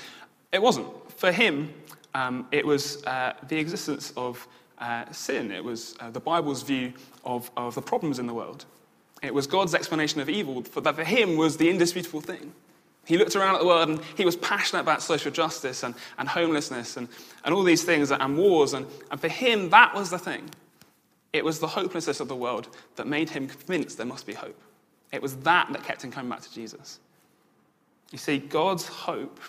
It 0.53 0.61
wasn't. 0.61 0.89
For 1.13 1.33
him, 1.33 1.73
um, 2.15 2.47
it 2.51 2.67
was 2.67 3.05
uh, 3.05 3.35
the 3.49 3.59
existence 3.59 4.13
of 4.17 4.47
uh, 4.79 5.11
sin. 5.13 5.51
It 5.53 5.63
was 5.63 5.97
uh, 6.01 6.11
the 6.11 6.21
Bible's 6.21 6.63
view 6.63 6.93
of, 7.25 7.51
of 7.57 7.75
the 7.75 7.83
problems 7.83 8.19
in 8.19 8.27
the 8.27 8.35
world. 8.35 8.65
It 9.23 9.35
was 9.35 9.47
God's 9.47 9.75
explanation 9.75 10.21
of 10.21 10.29
evil 10.29 10.63
for, 10.63 10.81
that 10.81 10.97
for 10.97 11.05
him 11.05 11.37
was 11.37 11.59
the 11.59 11.69
indisputable 11.69 12.21
thing. 12.21 12.53
He 13.05 13.19
looked 13.19 13.37
around 13.37 13.57
at 13.57 13.61
the 13.61 13.67
world 13.67 13.89
and 13.89 14.01
he 14.17 14.25
was 14.25 14.37
passionate 14.37 14.83
about 14.83 15.03
social 15.03 15.31
justice 15.31 15.83
and, 15.83 15.95
and 16.19 16.29
homelessness 16.29 16.97
and, 16.97 17.09
and 17.45 17.55
all 17.55 17.63
these 17.63 17.83
things 17.83 18.11
and 18.13 18.39
wars. 18.39 18.73
And, 18.73 18.87
and 19.11 19.21
for 19.21 19.29
him, 19.29 19.71
that 19.71 19.95
was 19.95 20.11
the 20.11 20.19
thing. 20.19 20.49
It 21.33 21.45
was 21.45 21.59
the 21.59 21.67
hopelessness 21.67 22.21
of 22.21 22.29
the 22.29 22.37
world 22.37 22.69
that 22.97 23.07
made 23.07 23.31
him 23.31 23.47
convinced 23.47 23.97
there 23.97 24.07
must 24.07 24.27
be 24.27 24.35
hope. 24.35 24.61
It 25.13 25.23
was 25.23 25.37
that 25.39 25.73
that 25.73 25.85
kept 25.85 26.05
him 26.05 26.11
coming 26.11 26.31
back 26.31 26.41
to 26.43 26.55
Jesus. 26.55 27.01
You 28.11 28.19
see, 28.19 28.39
God's 28.39 28.87
hope 28.87 29.41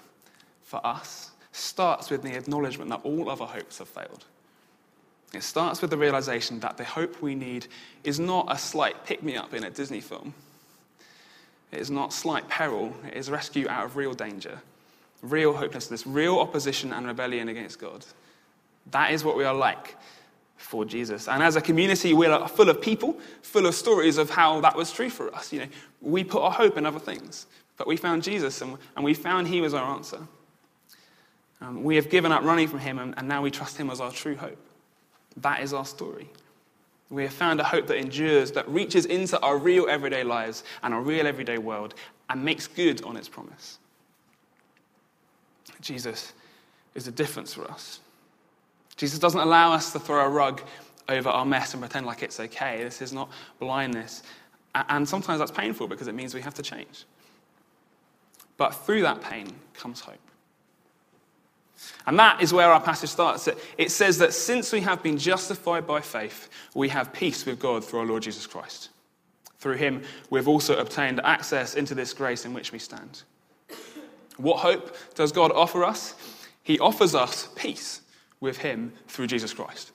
for 0.72 0.84
us 0.88 1.32
starts 1.52 2.10
with 2.10 2.24
the 2.24 2.34
acknowledgement 2.34 2.90
that 2.90 3.02
all 3.04 3.30
other 3.30 3.44
hopes 3.44 3.80
have 3.80 3.90
failed. 3.90 4.24
It 5.34 5.44
starts 5.44 5.82
with 5.82 5.92
the 5.92 5.98
realization 5.98 6.62
that 6.62 6.78
the 6.78 6.86
hope 6.86 7.22
we 7.22 7.36
need 7.36 7.68
is 8.06 8.22
not 8.22 8.48
a 8.50 8.58
slight 8.58 9.06
pick 9.06 9.22
me 9.22 9.36
up 9.36 9.54
in 9.54 9.66
a 9.66 9.70
Disney 9.70 10.00
film. 10.00 10.34
It 11.74 11.80
is 11.80 11.92
not 11.92 12.14
slight 12.14 12.48
peril, 12.48 12.94
it 13.06 13.16
is 13.16 13.30
rescue 13.30 13.68
out 13.68 13.84
of 13.84 13.98
real 13.98 14.14
danger, 14.14 14.62
real 15.22 15.54
hopelessness, 15.54 16.08
real 16.08 16.40
opposition 16.40 16.94
and 16.94 17.06
rebellion 17.06 17.50
against 17.50 17.78
God. 17.78 18.06
That 18.92 19.12
is 19.12 19.26
what 19.26 19.36
we 19.36 19.44
are 19.44 19.54
like 19.54 19.98
for 20.56 20.86
Jesus. 20.86 21.28
And 21.28 21.44
as 21.44 21.58
a 21.58 21.62
community, 21.62 22.14
we're 22.14 22.48
full 22.48 22.70
of 22.70 22.82
people, 22.82 23.20
full 23.42 23.66
of 23.66 23.76
stories 23.76 24.18
of 24.18 24.30
how 24.30 24.62
that 24.62 24.78
was 24.78 24.94
true 24.94 25.10
for 25.10 25.36
us. 25.36 25.52
You 25.52 25.60
know, 25.60 25.68
we 26.00 26.24
put 26.24 26.42
our 26.42 26.52
hope 26.52 26.78
in 26.78 26.86
other 26.86 27.00
things, 27.00 27.46
but 27.76 27.88
we 27.88 27.98
found 27.98 28.24
Jesus 28.24 28.62
and, 28.62 28.78
and 28.96 29.04
we 29.04 29.14
found 29.14 29.50
He 29.50 29.60
was 29.60 29.74
our 29.74 29.94
answer. 29.94 30.20
Um, 31.62 31.84
we 31.84 31.96
have 31.96 32.10
given 32.10 32.32
up 32.32 32.44
running 32.44 32.68
from 32.68 32.80
him, 32.80 33.00
and, 33.00 33.14
and 33.18 33.28
now 33.28 33.42
we 33.42 33.52
trust 33.52 33.78
him 33.78 33.90
as 33.90 34.02
our 34.02 34.12
true 34.12 34.36
hope. 34.36 34.58
That 35.38 35.62
is 35.62 35.74
our 35.74 35.86
story. 35.86 36.30
We 37.10 37.24
have 37.24 37.34
found 37.34 37.60
a 37.60 37.64
hope 37.64 37.88
that 37.88 37.98
endures, 37.98 38.52
that 38.54 38.68
reaches 38.68 39.06
into 39.06 39.40
our 39.42 39.58
real 39.58 39.88
everyday 39.90 40.24
lives 40.24 40.64
and 40.82 40.94
our 40.94 41.02
real 41.02 41.28
everyday 41.28 41.58
world 41.58 41.94
and 42.30 42.44
makes 42.44 42.68
good 42.68 43.04
on 43.04 43.18
its 43.18 43.28
promise. 43.28 43.80
Jesus 45.82 46.34
is 46.96 47.06
the 47.06 47.12
difference 47.12 47.54
for 47.54 47.70
us. 47.70 48.00
Jesus 48.96 49.20
doesn't 49.20 49.40
allow 49.40 49.74
us 49.74 49.92
to 49.92 50.00
throw 50.00 50.26
a 50.26 50.30
rug 50.30 50.62
over 51.10 51.30
our 51.30 51.46
mess 51.46 51.74
and 51.74 51.82
pretend 51.82 52.06
like 52.06 52.24
it's 52.24 52.40
okay. 52.40 52.84
This 52.84 53.02
is 53.02 53.12
not 53.12 53.30
blindness. 53.60 54.24
And 54.74 55.08
sometimes 55.08 55.40
that's 55.40 55.52
painful 55.52 55.88
because 55.88 56.08
it 56.08 56.16
means 56.16 56.34
we 56.34 56.42
have 56.42 56.54
to 56.56 56.62
change. 56.62 57.06
But 58.56 58.72
through 58.72 59.02
that 59.02 59.22
pain 59.22 59.52
comes 59.74 60.00
hope. 60.00 60.20
And 62.06 62.18
that 62.20 62.42
is 62.42 62.54
where 62.54 62.72
our 62.72 62.82
passage 62.82 63.10
starts. 63.10 63.48
It 63.78 63.92
says 63.92 64.18
that 64.18 64.34
since 64.34 64.72
we 64.72 64.82
have 64.82 65.04
been 65.04 65.18
justified 65.18 65.86
by 65.86 66.02
faith, 66.02 66.50
we 66.74 66.90
have 66.90 67.14
peace 67.14 67.46
with 67.46 67.60
God 67.60 67.84
through 67.84 68.00
our 68.00 68.06
Lord 68.06 68.24
Jesus 68.24 68.48
Christ. 68.48 68.90
Through 69.60 69.78
him, 69.78 70.04
we've 70.30 70.48
also 70.48 70.78
obtained 70.78 71.22
access 71.24 71.76
into 71.76 71.94
this 71.94 72.14
grace 72.14 72.46
in 72.46 72.54
which 72.54 72.72
we 72.72 72.80
stand. 72.80 73.24
What 74.38 74.58
hope 74.58 74.96
does 75.14 75.32
God 75.32 75.52
offer 75.52 75.84
us? 75.84 76.16
He 76.64 76.80
offers 76.80 77.14
us 77.14 77.50
peace 77.56 78.02
with 78.40 78.58
him 78.58 78.94
through 79.08 79.28
Jesus 79.28 79.54
Christ. 79.54 79.92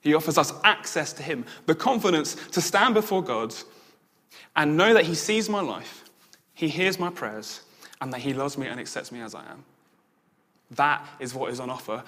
He 0.00 0.14
offers 0.14 0.36
us 0.36 0.52
access 0.64 1.12
to 1.14 1.22
him, 1.22 1.46
the 1.66 1.74
confidence 1.74 2.34
to 2.50 2.60
stand 2.60 2.94
before 2.94 3.22
God 3.22 3.54
and 4.56 4.76
know 4.76 4.92
that 4.92 5.04
he 5.04 5.14
sees 5.14 5.48
my 5.48 5.60
life, 5.60 6.04
he 6.52 6.68
hears 6.68 6.98
my 6.98 7.10
prayers, 7.10 7.62
and 8.00 8.12
that 8.12 8.20
he 8.20 8.34
loves 8.34 8.58
me 8.58 8.66
and 8.66 8.78
accepts 8.78 9.12
me 9.12 9.20
as 9.20 9.34
I 9.34 9.44
am. 9.50 9.64
That 10.72 11.06
is 11.20 11.34
what 11.34 11.52
is 11.52 11.60
on 11.60 11.70
offer 11.70 12.02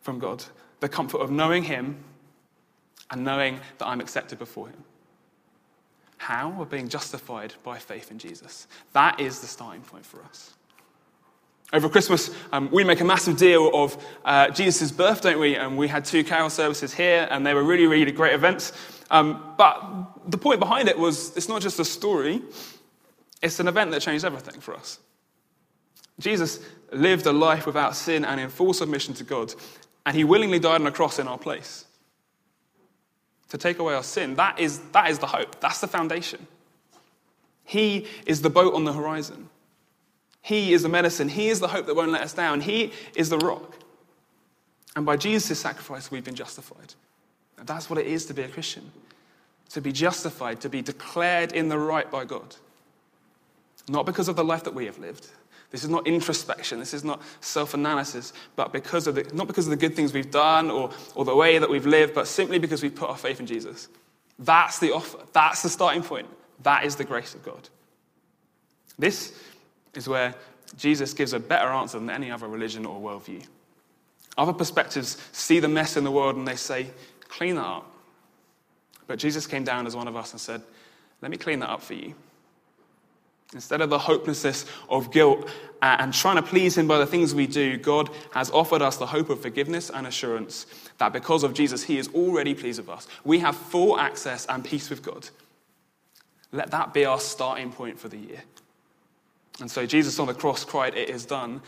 from 0.00 0.18
God 0.18 0.44
the 0.80 0.88
comfort 0.88 1.18
of 1.18 1.30
knowing 1.30 1.62
Him 1.62 1.96
and 3.10 3.24
knowing 3.24 3.60
that 3.78 3.86
I'm 3.86 4.00
accepted 4.00 4.38
before 4.38 4.68
Him. 4.68 4.84
How? 6.18 6.50
We're 6.50 6.64
being 6.64 6.88
justified 6.88 7.54
by 7.62 7.78
faith 7.78 8.10
in 8.10 8.18
Jesus. 8.18 8.66
That 8.92 9.20
is 9.20 9.40
the 9.40 9.46
starting 9.46 9.82
point 9.82 10.04
for 10.04 10.22
us. 10.24 10.54
Over 11.72 11.88
Christmas, 11.88 12.30
um, 12.52 12.70
we 12.70 12.84
make 12.84 13.00
a 13.00 13.04
massive 13.04 13.36
deal 13.36 13.70
of 13.74 14.02
uh, 14.24 14.50
Jesus' 14.50 14.92
birth, 14.92 15.22
don't 15.22 15.40
we? 15.40 15.56
And 15.56 15.76
we 15.76 15.88
had 15.88 16.04
two 16.04 16.22
carol 16.22 16.48
services 16.48 16.94
here, 16.94 17.26
and 17.30 17.44
they 17.44 17.54
were 17.54 17.64
really, 17.64 17.86
really 17.86 18.12
great 18.12 18.34
events. 18.34 18.72
Um, 19.10 19.54
but 19.58 20.30
the 20.30 20.38
point 20.38 20.60
behind 20.60 20.88
it 20.88 20.98
was 20.98 21.36
it's 21.36 21.48
not 21.48 21.62
just 21.62 21.80
a 21.80 21.84
story, 21.84 22.42
it's 23.42 23.58
an 23.58 23.66
event 23.66 23.90
that 23.90 24.00
changed 24.00 24.24
everything 24.24 24.60
for 24.60 24.74
us. 24.74 25.00
Jesus 26.18 26.60
lived 26.92 27.26
a 27.26 27.32
life 27.32 27.66
without 27.66 27.94
sin 27.94 28.24
and 28.24 28.40
in 28.40 28.48
full 28.48 28.72
submission 28.72 29.14
to 29.14 29.24
God, 29.24 29.54
and 30.04 30.16
he 30.16 30.24
willingly 30.24 30.58
died 30.58 30.80
on 30.80 30.86
a 30.86 30.92
cross 30.92 31.18
in 31.18 31.28
our 31.28 31.38
place 31.38 31.84
to 33.48 33.58
take 33.58 33.78
away 33.78 33.94
our 33.94 34.02
sin. 34.02 34.34
That 34.36 34.58
is, 34.58 34.80
that 34.92 35.10
is 35.10 35.18
the 35.18 35.26
hope, 35.26 35.60
that's 35.60 35.80
the 35.80 35.88
foundation. 35.88 36.46
He 37.64 38.06
is 38.26 38.42
the 38.42 38.50
boat 38.50 38.74
on 38.74 38.84
the 38.84 38.92
horizon. 38.92 39.48
He 40.40 40.72
is 40.72 40.82
the 40.82 40.88
medicine. 40.88 41.28
He 41.28 41.48
is 41.48 41.58
the 41.58 41.68
hope 41.68 41.86
that 41.86 41.96
won't 41.96 42.12
let 42.12 42.22
us 42.22 42.32
down. 42.32 42.60
He 42.60 42.92
is 43.16 43.28
the 43.28 43.38
rock. 43.38 43.76
And 44.94 45.04
by 45.04 45.16
Jesus' 45.16 45.58
sacrifice, 45.58 46.10
we've 46.10 46.22
been 46.24 46.36
justified. 46.36 46.94
And 47.58 47.66
that's 47.66 47.90
what 47.90 47.98
it 47.98 48.06
is 48.06 48.26
to 48.26 48.34
be 48.34 48.42
a 48.42 48.48
Christian 48.48 48.92
to 49.70 49.80
be 49.80 49.92
justified, 49.92 50.60
to 50.60 50.68
be 50.68 50.82
declared 50.82 51.52
in 51.52 51.68
the 51.68 51.78
right 51.78 52.10
by 52.10 52.24
God. 52.24 52.56
Not 53.88 54.06
because 54.06 54.28
of 54.28 54.36
the 54.36 54.44
life 54.44 54.64
that 54.64 54.74
we 54.74 54.86
have 54.86 54.98
lived. 54.98 55.28
This 55.70 55.82
is 55.82 55.90
not 55.90 56.06
introspection. 56.06 56.78
This 56.78 56.94
is 56.94 57.04
not 57.04 57.20
self 57.40 57.74
analysis, 57.74 58.32
but 58.54 58.72
because 58.72 59.06
of 59.06 59.14
the, 59.14 59.24
not 59.34 59.46
because 59.46 59.66
of 59.66 59.70
the 59.70 59.76
good 59.76 59.94
things 59.94 60.12
we've 60.12 60.30
done 60.30 60.70
or, 60.70 60.90
or 61.14 61.24
the 61.24 61.34
way 61.34 61.58
that 61.58 61.68
we've 61.68 61.86
lived, 61.86 62.14
but 62.14 62.26
simply 62.28 62.58
because 62.58 62.82
we've 62.82 62.94
put 62.94 63.10
our 63.10 63.16
faith 63.16 63.40
in 63.40 63.46
Jesus. 63.46 63.88
That's 64.38 64.78
the 64.78 64.92
offer. 64.92 65.18
That's 65.32 65.62
the 65.62 65.68
starting 65.68 66.02
point. 66.02 66.28
That 66.62 66.84
is 66.84 66.96
the 66.96 67.04
grace 67.04 67.34
of 67.34 67.42
God. 67.42 67.68
This 68.98 69.38
is 69.94 70.08
where 70.08 70.34
Jesus 70.76 71.14
gives 71.14 71.32
a 71.32 71.40
better 71.40 71.68
answer 71.68 71.98
than 71.98 72.10
any 72.10 72.30
other 72.30 72.48
religion 72.48 72.86
or 72.86 73.00
worldview. 73.00 73.44
Other 74.38 74.52
perspectives 74.52 75.16
see 75.32 75.60
the 75.60 75.68
mess 75.68 75.96
in 75.96 76.04
the 76.04 76.10
world 76.10 76.36
and 76.36 76.46
they 76.46 76.56
say, 76.56 76.88
clean 77.28 77.56
that 77.56 77.64
up. 77.64 77.90
But 79.06 79.18
Jesus 79.18 79.46
came 79.46 79.64
down 79.64 79.86
as 79.86 79.96
one 79.96 80.08
of 80.08 80.16
us 80.16 80.32
and 80.32 80.40
said, 80.40 80.62
let 81.22 81.30
me 81.30 81.36
clean 81.36 81.60
that 81.60 81.70
up 81.70 81.82
for 81.82 81.94
you. 81.94 82.14
Instead 83.52 83.80
of 83.80 83.90
the 83.90 83.98
hopelessness 83.98 84.66
of 84.88 85.12
guilt 85.12 85.48
uh, 85.80 85.96
and 86.00 86.12
trying 86.12 86.36
to 86.36 86.42
please 86.42 86.76
Him 86.76 86.88
by 86.88 86.98
the 86.98 87.06
things 87.06 87.34
we 87.34 87.46
do, 87.46 87.76
God 87.76 88.10
has 88.32 88.50
offered 88.50 88.82
us 88.82 88.96
the 88.96 89.06
hope 89.06 89.30
of 89.30 89.40
forgiveness 89.40 89.90
and 89.90 90.06
assurance 90.06 90.66
that 90.98 91.12
because 91.12 91.44
of 91.44 91.54
Jesus, 91.54 91.82
He 91.82 91.98
is 91.98 92.08
already 92.08 92.54
pleased 92.54 92.80
with 92.80 92.88
us. 92.88 93.06
We 93.24 93.38
have 93.38 93.56
full 93.56 93.98
access 93.98 94.46
and 94.46 94.64
peace 94.64 94.90
with 94.90 95.02
God. 95.02 95.28
Let 96.52 96.70
that 96.72 96.92
be 96.92 97.04
our 97.04 97.20
starting 97.20 97.70
point 97.70 97.98
for 97.98 98.08
the 98.08 98.16
year. 98.16 98.42
And 99.60 99.70
so 99.70 99.86
Jesus 99.86 100.18
on 100.18 100.26
the 100.26 100.34
cross 100.34 100.64
cried, 100.64 100.94
It 100.94 101.08
is 101.08 101.24
done. 101.24 101.60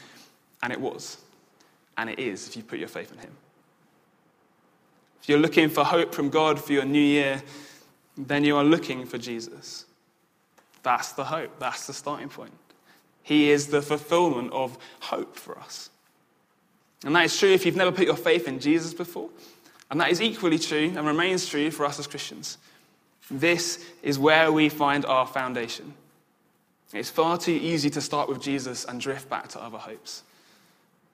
And 0.62 0.72
it 0.72 0.80
was. 0.80 1.18
And 1.96 2.10
it 2.10 2.18
is 2.18 2.48
if 2.48 2.56
you 2.56 2.62
put 2.62 2.78
your 2.78 2.88
faith 2.88 3.12
in 3.12 3.18
him. 3.18 3.32
If 5.22 5.28
you're 5.28 5.38
looking 5.38 5.68
for 5.68 5.84
hope 5.84 6.14
from 6.14 6.30
God 6.30 6.62
for 6.62 6.72
your 6.72 6.84
new 6.84 7.00
year, 7.00 7.42
then 8.16 8.44
you 8.44 8.56
are 8.56 8.64
looking 8.64 9.04
for 9.04 9.18
Jesus. 9.18 9.84
That's 10.82 11.12
the 11.12 11.24
hope. 11.24 11.58
That's 11.58 11.86
the 11.86 11.92
starting 11.92 12.28
point. 12.28 12.52
He 13.22 13.50
is 13.50 13.66
the 13.66 13.82
fulfillment 13.82 14.52
of 14.52 14.78
hope 15.00 15.36
for 15.36 15.58
us. 15.58 15.90
And 17.04 17.14
that 17.14 17.26
is 17.26 17.38
true 17.38 17.50
if 17.50 17.66
you've 17.66 17.76
never 17.76 17.92
put 17.92 18.06
your 18.06 18.16
faith 18.16 18.48
in 18.48 18.58
Jesus 18.58 18.94
before. 18.94 19.28
And 19.90 20.00
that 20.00 20.10
is 20.10 20.20
equally 20.20 20.58
true 20.58 20.92
and 20.96 21.06
remains 21.06 21.46
true 21.46 21.70
for 21.70 21.84
us 21.84 21.98
as 21.98 22.06
Christians. 22.06 22.58
This 23.30 23.84
is 24.02 24.18
where 24.18 24.50
we 24.50 24.68
find 24.68 25.04
our 25.04 25.26
foundation. 25.26 25.94
It's 26.92 27.10
far 27.10 27.36
too 27.36 27.52
easy 27.52 27.90
to 27.90 28.00
start 28.00 28.28
with 28.28 28.40
Jesus 28.40 28.84
and 28.84 29.00
drift 29.00 29.28
back 29.28 29.48
to 29.48 29.62
other 29.62 29.78
hopes. 29.78 30.22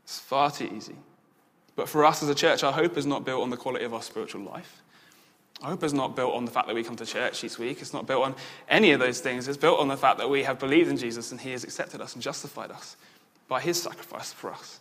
It's 0.04 0.20
far 0.20 0.50
too 0.50 0.70
easy. 0.74 0.94
But 1.76 1.88
for 1.88 2.04
us 2.04 2.22
as 2.22 2.28
a 2.28 2.34
church, 2.34 2.62
our 2.62 2.72
hope 2.72 2.96
is 2.96 3.06
not 3.06 3.24
built 3.24 3.42
on 3.42 3.50
the 3.50 3.56
quality 3.56 3.84
of 3.84 3.92
our 3.92 4.02
spiritual 4.02 4.42
life. 4.42 4.82
Our 5.62 5.70
hope 5.70 5.84
is 5.84 5.94
not 5.94 6.16
built 6.16 6.34
on 6.34 6.44
the 6.44 6.50
fact 6.50 6.66
that 6.66 6.74
we 6.74 6.82
come 6.82 6.96
to 6.96 7.06
church 7.06 7.42
each 7.44 7.58
week. 7.58 7.80
It's 7.80 7.92
not 7.92 8.06
built 8.06 8.24
on 8.24 8.34
any 8.68 8.90
of 8.90 9.00
those 9.00 9.20
things. 9.20 9.48
It's 9.48 9.56
built 9.56 9.80
on 9.80 9.88
the 9.88 9.96
fact 9.96 10.18
that 10.18 10.28
we 10.28 10.42
have 10.42 10.58
believed 10.58 10.90
in 10.90 10.96
Jesus 10.96 11.30
and 11.32 11.40
He 11.40 11.52
has 11.52 11.64
accepted 11.64 12.00
us 12.00 12.14
and 12.14 12.22
justified 12.22 12.70
us 12.70 12.96
by 13.48 13.60
His 13.60 13.80
sacrifice 13.80 14.32
for 14.32 14.52
us. 14.52 14.80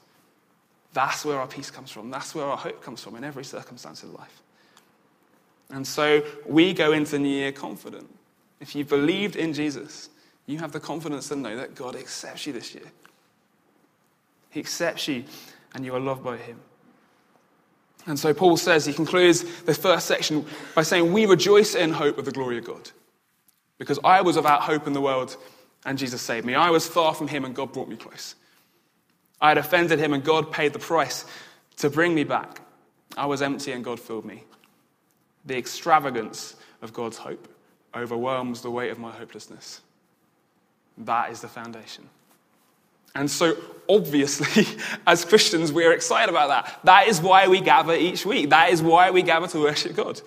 That's 0.93 1.25
where 1.25 1.39
our 1.39 1.47
peace 1.47 1.71
comes 1.71 1.91
from. 1.91 2.09
That's 2.09 2.35
where 2.35 2.45
our 2.45 2.57
hope 2.57 2.83
comes 2.83 3.01
from 3.01 3.15
in 3.15 3.23
every 3.23 3.45
circumstance 3.45 4.03
of 4.03 4.13
life. 4.13 4.41
And 5.69 5.87
so 5.87 6.23
we 6.45 6.73
go 6.73 6.91
into 6.91 7.11
the 7.11 7.19
new 7.19 7.29
year 7.29 7.51
confident. 7.51 8.07
If 8.59 8.75
you 8.75 8.85
believed 8.85 9.35
in 9.35 9.53
Jesus, 9.53 10.09
you 10.45 10.59
have 10.59 10.71
the 10.71 10.79
confidence 10.79 11.29
to 11.29 11.35
know 11.35 11.55
that 11.55 11.75
God 11.75 11.95
accepts 11.95 12.45
you 12.45 12.53
this 12.53 12.75
year. 12.75 12.91
He 14.49 14.59
accepts 14.59 15.07
you 15.07 15.23
and 15.73 15.83
you 15.83 15.95
are 15.95 15.99
loved 15.99 16.23
by 16.23 16.37
Him. 16.37 16.59
And 18.05 18.19
so 18.19 18.33
Paul 18.33 18.57
says, 18.57 18.85
he 18.85 18.93
concludes 18.93 19.43
the 19.61 19.73
first 19.73 20.07
section 20.07 20.45
by 20.75 20.83
saying, 20.83 21.13
We 21.13 21.25
rejoice 21.25 21.73
in 21.73 21.91
hope 21.91 22.17
of 22.17 22.25
the 22.25 22.31
glory 22.31 22.57
of 22.57 22.65
God. 22.65 22.91
Because 23.77 23.99
I 24.03 24.21
was 24.21 24.35
without 24.35 24.61
hope 24.61 24.87
in 24.87 24.93
the 24.93 25.01
world 25.01 25.37
and 25.85 25.97
Jesus 25.97 26.21
saved 26.21 26.45
me. 26.45 26.55
I 26.55 26.69
was 26.69 26.87
far 26.87 27.13
from 27.13 27.27
Him 27.27 27.45
and 27.45 27.55
God 27.55 27.73
brought 27.73 27.89
me 27.89 27.95
close. 27.95 28.35
I 29.41 29.49
had 29.49 29.57
offended 29.57 29.99
Him 29.99 30.13
and 30.13 30.23
God 30.23 30.51
paid 30.51 30.73
the 30.73 30.79
price 30.79 31.25
to 31.77 31.89
bring 31.89 32.13
me 32.13 32.23
back. 32.23 32.61
I 33.17 33.25
was 33.25 33.41
empty 33.41 33.71
and 33.71 33.83
God 33.83 33.99
filled 33.99 34.25
me. 34.25 34.43
The 35.45 35.57
extravagance 35.57 36.55
of 36.81 36.93
God's 36.93 37.17
hope 37.17 37.47
overwhelms 37.95 38.61
the 38.61 38.71
weight 38.71 38.91
of 38.91 38.99
my 38.99 39.11
hopelessness. 39.11 39.81
That 40.97 41.31
is 41.31 41.41
the 41.41 41.47
foundation. 41.47 42.09
And 43.15 43.29
so, 43.29 43.55
obviously, 43.87 44.65
as 45.07 45.25
Christians, 45.25 45.71
we're 45.71 45.93
excited 45.93 46.29
about 46.29 46.49
that. 46.49 46.79
That 46.83 47.07
is 47.07 47.21
why 47.21 47.47
we 47.47 47.61
gather 47.61 47.93
each 47.93 48.25
week. 48.25 48.49
That 48.49 48.71
is 48.71 48.81
why 48.81 49.11
we 49.11 49.21
gather 49.21 49.47
to 49.47 49.59
worship 49.59 49.95
God. 49.95 50.21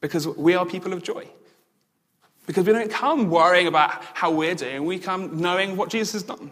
Because 0.00 0.28
we 0.28 0.54
are 0.54 0.66
people 0.66 0.92
of 0.92 1.02
joy. 1.02 1.26
Because 2.46 2.66
we 2.66 2.72
don't 2.72 2.90
come 2.90 3.30
worrying 3.30 3.66
about 3.66 4.04
how 4.12 4.30
we're 4.30 4.54
doing, 4.54 4.84
we 4.84 4.98
come 4.98 5.40
knowing 5.40 5.76
what 5.76 5.88
Jesus 5.88 6.12
has 6.12 6.22
done. 6.22 6.50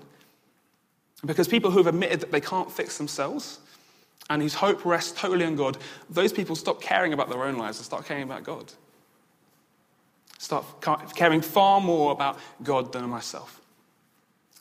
Because 1.25 1.47
people 1.47 1.71
who 1.71 1.79
have 1.79 1.87
admitted 1.87 2.21
that 2.21 2.33
they 2.33 2.41
can't 2.41 2.71
fix 2.71 2.99
themselves 2.99 3.61
and 4.31 4.43
whose 4.43 4.55
hope 4.55 4.85
rests 4.85 5.13
totally 5.13 5.45
on 5.45 5.55
God, 5.55 5.77
those 6.11 6.33
people 6.33 6.57
stop 6.57 6.81
caring 6.81 7.13
about 7.13 7.29
their 7.29 7.45
own 7.45 7.57
lives 7.57 7.79
and 7.79 7.85
start 7.85 8.07
caring 8.07 8.25
about 8.25 8.43
God. 8.43 8.73
Start 10.39 10.65
caring 11.15 11.41
far 11.41 11.81
more 11.81 12.11
about 12.11 12.39
God 12.63 12.93
than 12.93 13.09
myself. 13.09 13.62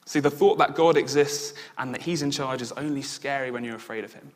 See, 0.05 0.19
the 0.19 0.31
thought 0.31 0.57
that 0.57 0.75
God 0.75 0.97
exists 0.97 1.53
and 1.77 1.93
that 1.93 2.01
He's 2.01 2.21
in 2.21 2.31
charge 2.31 2.61
is 2.61 2.71
only 2.73 3.01
scary 3.01 3.51
when 3.51 3.63
you're 3.63 3.75
afraid 3.75 4.03
of 4.03 4.13
Him. 4.13 4.31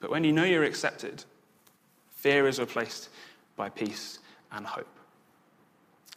But 0.00 0.10
when 0.10 0.24
you 0.24 0.32
know 0.32 0.44
you're 0.44 0.64
accepted, 0.64 1.24
fear 2.16 2.46
is 2.46 2.58
replaced 2.58 3.08
by 3.56 3.68
peace 3.68 4.18
and 4.52 4.66
hope. 4.66 4.86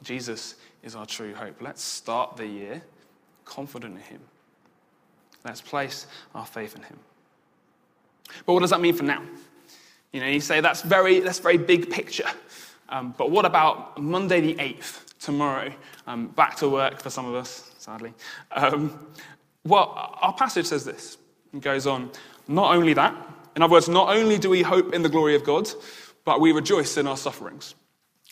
Jesus 0.04 0.56
is 0.84 0.96
our 0.96 1.06
true 1.06 1.34
hope. 1.34 1.62
Let's 1.62 1.82
start 1.82 2.38
the 2.38 2.48
year 2.48 2.82
confident 3.46 3.96
in 3.96 4.02
Him. 4.02 4.22
Let's 5.44 5.62
place 5.62 6.08
our 6.36 6.46
faith 6.46 6.76
in 6.76 6.84
Him. 6.84 7.00
But 8.46 8.54
what 8.54 8.60
does 8.60 8.70
that 8.70 8.82
mean 8.82 8.94
for 8.94 9.04
now? 9.04 9.24
You 10.14 10.22
know, 10.22 10.28
you 10.28 10.40
say 10.40 10.62
that's 10.62 10.82
very, 10.82 11.20
that's 11.20 11.40
very 11.40 11.58
big 11.58 11.90
picture. 11.90 12.30
Um, 12.90 13.14
but 13.18 13.30
what 13.30 13.46
about 13.46 14.02
Monday 14.02 14.42
the 14.42 14.56
8th, 14.56 15.18
tomorrow? 15.20 15.72
Um, 16.08 16.28
back 16.28 16.56
to 16.58 16.70
work 16.70 17.02
for 17.02 17.10
some 17.10 17.26
of 17.26 17.36
us, 17.36 17.69
sadly. 17.80 18.14
Um, 18.52 19.08
well, 19.64 19.94
our 20.22 20.34
passage 20.34 20.68
says 20.68 20.86
this. 20.86 21.18
It 21.54 21.62
goes 21.62 21.88
on. 21.88 22.12
Not 22.48 22.76
only 22.76 22.94
that, 22.94 23.16
in 23.56 23.64
other 23.64 23.72
words, 23.72 23.90
not 23.90 24.16
only 24.16 24.38
do 24.38 24.50
we 24.50 24.62
hope 24.62 24.94
in 24.94 25.02
the 25.02 25.10
glory 25.10 25.36
of 25.36 25.44
God, 25.44 25.70
but 26.26 26.40
we 26.40 26.52
rejoice 26.52 26.98
in 26.98 27.08
our 27.08 27.18
sufferings, 27.18 27.76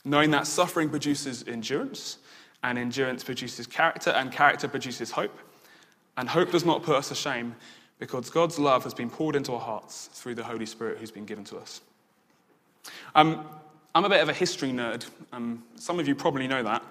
knowing 0.06 0.32
that 0.32 0.48
suffering 0.48 0.90
produces 0.90 1.44
endurance, 1.48 2.18
and 2.64 2.78
endurance 2.78 3.24
produces 3.24 3.68
character, 3.68 4.12
and 4.12 4.32
character 4.32 4.68
produces 4.68 5.12
hope. 5.12 5.38
And 6.18 6.28
hope 6.28 6.52
does 6.52 6.66
not 6.66 6.84
put 6.84 6.96
us 6.96 7.10
to 7.10 7.16
shame, 7.16 7.56
because 8.00 8.30
God's 8.30 8.60
love 8.60 8.84
has 8.84 8.94
been 8.94 9.10
poured 9.10 9.36
into 9.36 9.54
our 9.54 9.60
hearts 9.60 10.10
through 10.14 10.36
the 10.36 10.44
Holy 10.44 10.66
Spirit 10.66 10.98
who's 10.98 11.12
been 11.12 11.26
given 11.26 11.44
to 11.46 11.58
us. 11.58 11.82
Um, 13.16 13.48
I'm 13.96 14.06
a 14.06 14.10
bit 14.10 14.22
of 14.22 14.30
a 14.30 14.34
history 14.34 14.70
nerd. 14.70 15.06
Um, 15.32 15.64
some 15.76 16.00
of 16.00 16.08
you 16.08 16.16
probably 16.16 16.48
know 16.48 16.64
that. 16.64 16.84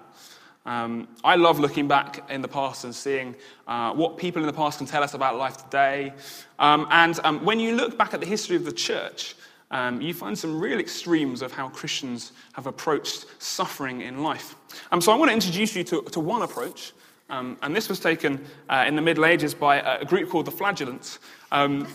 Um, 0.67 1.07
I 1.23 1.37
love 1.37 1.59
looking 1.59 1.87
back 1.87 2.29
in 2.29 2.41
the 2.41 2.47
past 2.47 2.83
and 2.83 2.93
seeing 2.93 3.35
uh, 3.67 3.93
what 3.93 4.17
people 4.17 4.41
in 4.41 4.47
the 4.47 4.53
past 4.53 4.79
can 4.79 4.85
tell 4.85 5.01
us 5.01 5.13
about 5.13 5.37
life 5.37 5.63
today. 5.63 6.13
Um, 6.59 6.87
and 6.91 7.17
um, 7.23 7.45
when 7.45 7.57
you 7.57 7.73
look 7.73 7.97
back 7.97 8.13
at 8.13 8.19
the 8.19 8.25
history 8.25 8.57
of 8.57 8.65
the 8.65 8.73
church, 8.73 9.35
um, 9.71 10.01
you 10.01 10.13
find 10.13 10.37
some 10.37 10.59
real 10.59 10.79
extremes 10.79 11.41
of 11.41 11.53
how 11.53 11.69
Christians 11.69 12.33
have 12.51 12.67
approached 12.67 13.27
suffering 13.41 14.01
in 14.01 14.23
life. 14.23 14.55
Um, 14.91 14.99
so 14.99 15.13
I 15.13 15.15
want 15.15 15.29
to 15.29 15.33
introduce 15.33 15.73
you 15.73 15.85
to, 15.85 16.01
to 16.01 16.19
one 16.19 16.41
approach. 16.41 16.91
Um, 17.29 17.57
and 17.61 17.73
this 17.73 17.87
was 17.87 18.01
taken 18.01 18.45
uh, 18.67 18.83
in 18.85 18.97
the 18.97 19.01
Middle 19.01 19.25
Ages 19.25 19.53
by 19.53 19.77
a 19.77 20.03
group 20.03 20.29
called 20.29 20.45
the 20.45 20.51
Flagellants. 20.51 21.19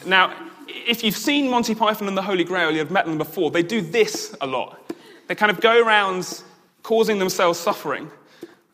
now, 0.06 0.34
if 0.66 1.04
you've 1.04 1.16
seen 1.16 1.50
Monty 1.50 1.74
Python 1.74 2.08
and 2.08 2.16
the 2.16 2.22
Holy 2.22 2.44
Grail, 2.44 2.70
you've 2.70 2.90
met 2.90 3.04
them 3.04 3.18
before. 3.18 3.50
They 3.50 3.62
do 3.62 3.82
this 3.82 4.34
a 4.40 4.46
lot. 4.46 4.78
They 5.28 5.34
kind 5.34 5.50
of 5.52 5.60
go 5.60 5.82
around 5.82 6.42
causing 6.82 7.18
themselves 7.18 7.58
suffering 7.58 8.10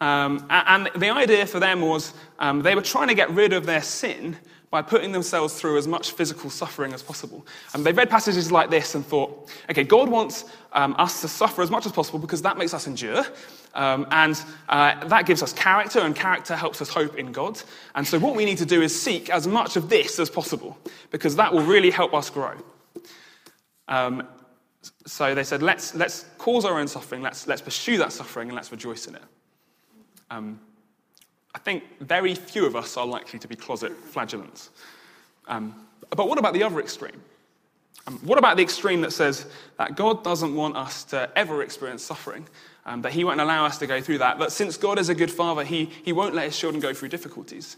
Um, 0.01 0.47
and 0.49 0.91
the 0.97 1.11
idea 1.11 1.47
for 1.47 1.59
them 1.59 1.81
was 1.81 2.13
um, 2.39 2.63
they 2.63 2.75
were 2.75 2.83
trying 2.83 3.09
to 3.09 3.15
get 3.15 3.31
rid 3.31 3.53
of 3.53 3.67
their 3.67 3.83
sin 3.83 4.37
by 4.71 4.83
putting 4.83 5.13
themselves 5.13 5.59
through 5.59 5.79
as 5.79 5.89
much 5.89 6.13
physical 6.13 6.51
suffering 6.51 6.93
as 6.93 7.03
possible. 7.03 7.47
And 7.73 7.87
they 7.87 7.93
read 7.93 8.11
passages 8.11 8.53
like 8.53 8.69
this 8.69 8.95
and 8.95 9.05
thought, 9.05 9.51
okay, 9.71 9.83
God 9.83 10.11
wants 10.11 10.45
um, 10.75 10.95
us 10.99 11.23
to 11.23 11.29
suffer 11.29 11.63
as 11.63 11.71
much 11.71 11.87
as 11.87 11.93
possible 11.93 12.19
because 12.19 12.43
that 12.43 12.59
makes 12.59 12.75
us 12.75 12.87
endure. 12.87 13.25
Um, 13.75 14.07
and 14.11 14.41
uh, 14.69 15.07
that 15.07 15.25
gives 15.25 15.43
us 15.43 15.53
character, 15.53 16.01
and 16.01 16.15
character 16.15 16.55
helps 16.55 16.83
us 16.83 16.89
hope 16.89 17.17
in 17.17 17.33
God. 17.33 17.61
And 17.95 18.07
so, 18.07 18.19
what 18.19 18.35
we 18.35 18.45
need 18.45 18.59
to 18.59 18.67
do 18.67 18.83
is 18.83 19.01
seek 19.01 19.31
as 19.31 19.47
much 19.47 19.77
of 19.77 19.89
this 19.89 20.19
as 20.19 20.29
possible 20.29 20.77
because 21.11 21.37
that 21.37 21.53
will 21.53 21.63
really 21.63 21.91
help 21.91 22.13
us 22.13 22.29
grow. 22.29 22.55
Um, 23.87 24.27
so 25.07 25.35
they 25.35 25.45
said, 25.45 25.63
let's, 25.63 25.95
let's 25.95 26.27
cause 26.39 26.65
our 26.65 26.79
own 26.79 26.89
suffering, 26.89 27.23
let's, 27.23 27.47
let's 27.47 27.63
pursue 27.63 27.99
that 27.99 28.13
suffering, 28.13 28.49
and 28.49 28.57
let's 28.57 28.71
rejoice 28.71 29.07
in 29.07 29.15
it. 29.15 29.23
Um, 30.31 30.61
I 31.55 31.59
think 31.59 31.85
very 32.01 32.35
few 32.35 32.67
of 32.67 32.77
us 32.77 32.97
are 32.97 33.07
likely 33.07 33.39
to 33.39 33.49
be 33.49 33.57
closet 33.57 33.93
flagellants. 33.93 34.71
Um, 35.47 35.75
but 36.11 36.29
what 36.29 36.39
about 36.39 36.55
the 36.55 36.63
other 36.63 36.81
extreme? 36.81 37.21
Um, 38.07 38.19
what 38.23 38.39
about 38.39 38.57
the 38.57 38.63
extreme 38.63 39.01
that 39.03 39.13
says 39.13 39.47
that 39.77 39.97
God 39.97 40.25
doesn't 40.25 40.55
want 40.55 40.77
us 40.77 41.05
to 41.05 41.31
ever 41.37 41.63
experience 41.63 42.03
suffering, 42.03 42.47
um, 42.87 43.03
that 43.03 43.13
He 43.13 43.25
won't 43.25 43.41
allow 43.41 43.65
us 43.65 43.79
to 43.79 43.87
go 43.87 44.01
through 44.01 44.19
that, 44.19 44.39
that 44.39 44.53
since 44.53 44.77
God 44.77 44.99
is 44.99 45.09
a 45.09 45.15
good 45.15 45.31
father, 45.31 45.65
He, 45.65 45.87
he 46.05 46.13
won't 46.13 46.35
let 46.35 46.47
His 46.47 46.59
children 46.59 46.81
go 46.81 46.95
through 46.95 47.09
difficulties? 47.09 47.77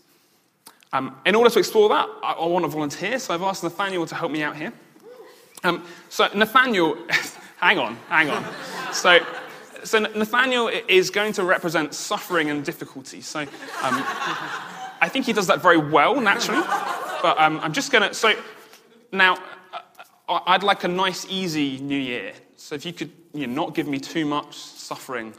Um, 0.92 1.16
in 1.24 1.34
order 1.34 1.50
to 1.50 1.58
explore 1.58 1.88
that, 1.88 2.08
I, 2.22 2.32
I, 2.32 2.46
want 2.46 2.64
to 2.64 2.68
volunteer, 2.68 3.18
so 3.18 3.32
I've 3.32 3.42
asked 3.42 3.62
Nathaniel 3.62 4.06
to 4.06 4.14
help 4.14 4.32
me 4.32 4.42
out 4.42 4.56
here. 4.56 4.72
Um, 5.62 5.84
so, 6.08 6.28
Nathaniel, 6.34 6.96
hang 7.58 7.78
on, 7.78 7.96
hang 8.08 8.30
on. 8.30 8.44
So, 8.92 9.20
so 9.84 9.98
Nathaniel 9.98 10.68
is 10.88 11.10
going 11.10 11.32
to 11.34 11.44
represent 11.44 11.94
suffering 11.94 12.50
and 12.50 12.64
difficulty. 12.64 13.20
So, 13.20 13.40
um, 13.40 13.48
I 15.02 15.08
think 15.08 15.26
he 15.26 15.32
does 15.32 15.46
that 15.46 15.62
very 15.62 15.78
well, 15.78 16.20
naturally. 16.20 16.62
But 17.22 17.38
um, 17.38 17.60
I'm 17.60 17.72
just 17.72 17.92
going 17.92 18.08
to. 18.08 18.14
So, 18.14 18.34
now, 19.12 19.38
uh, 20.28 20.40
I'd 20.46 20.62
like 20.62 20.84
a 20.84 20.88
nice, 20.88 21.26
easy 21.28 21.78
new 21.78 21.98
year. 21.98 22.32
So, 22.56 22.74
if 22.74 22.84
you 22.84 22.92
could 22.92 23.10
you 23.32 23.46
know, 23.46 23.64
not 23.64 23.74
give 23.74 23.86
me 23.86 23.98
too 23.98 24.24
much 24.24 24.56
suffering, 24.56 25.34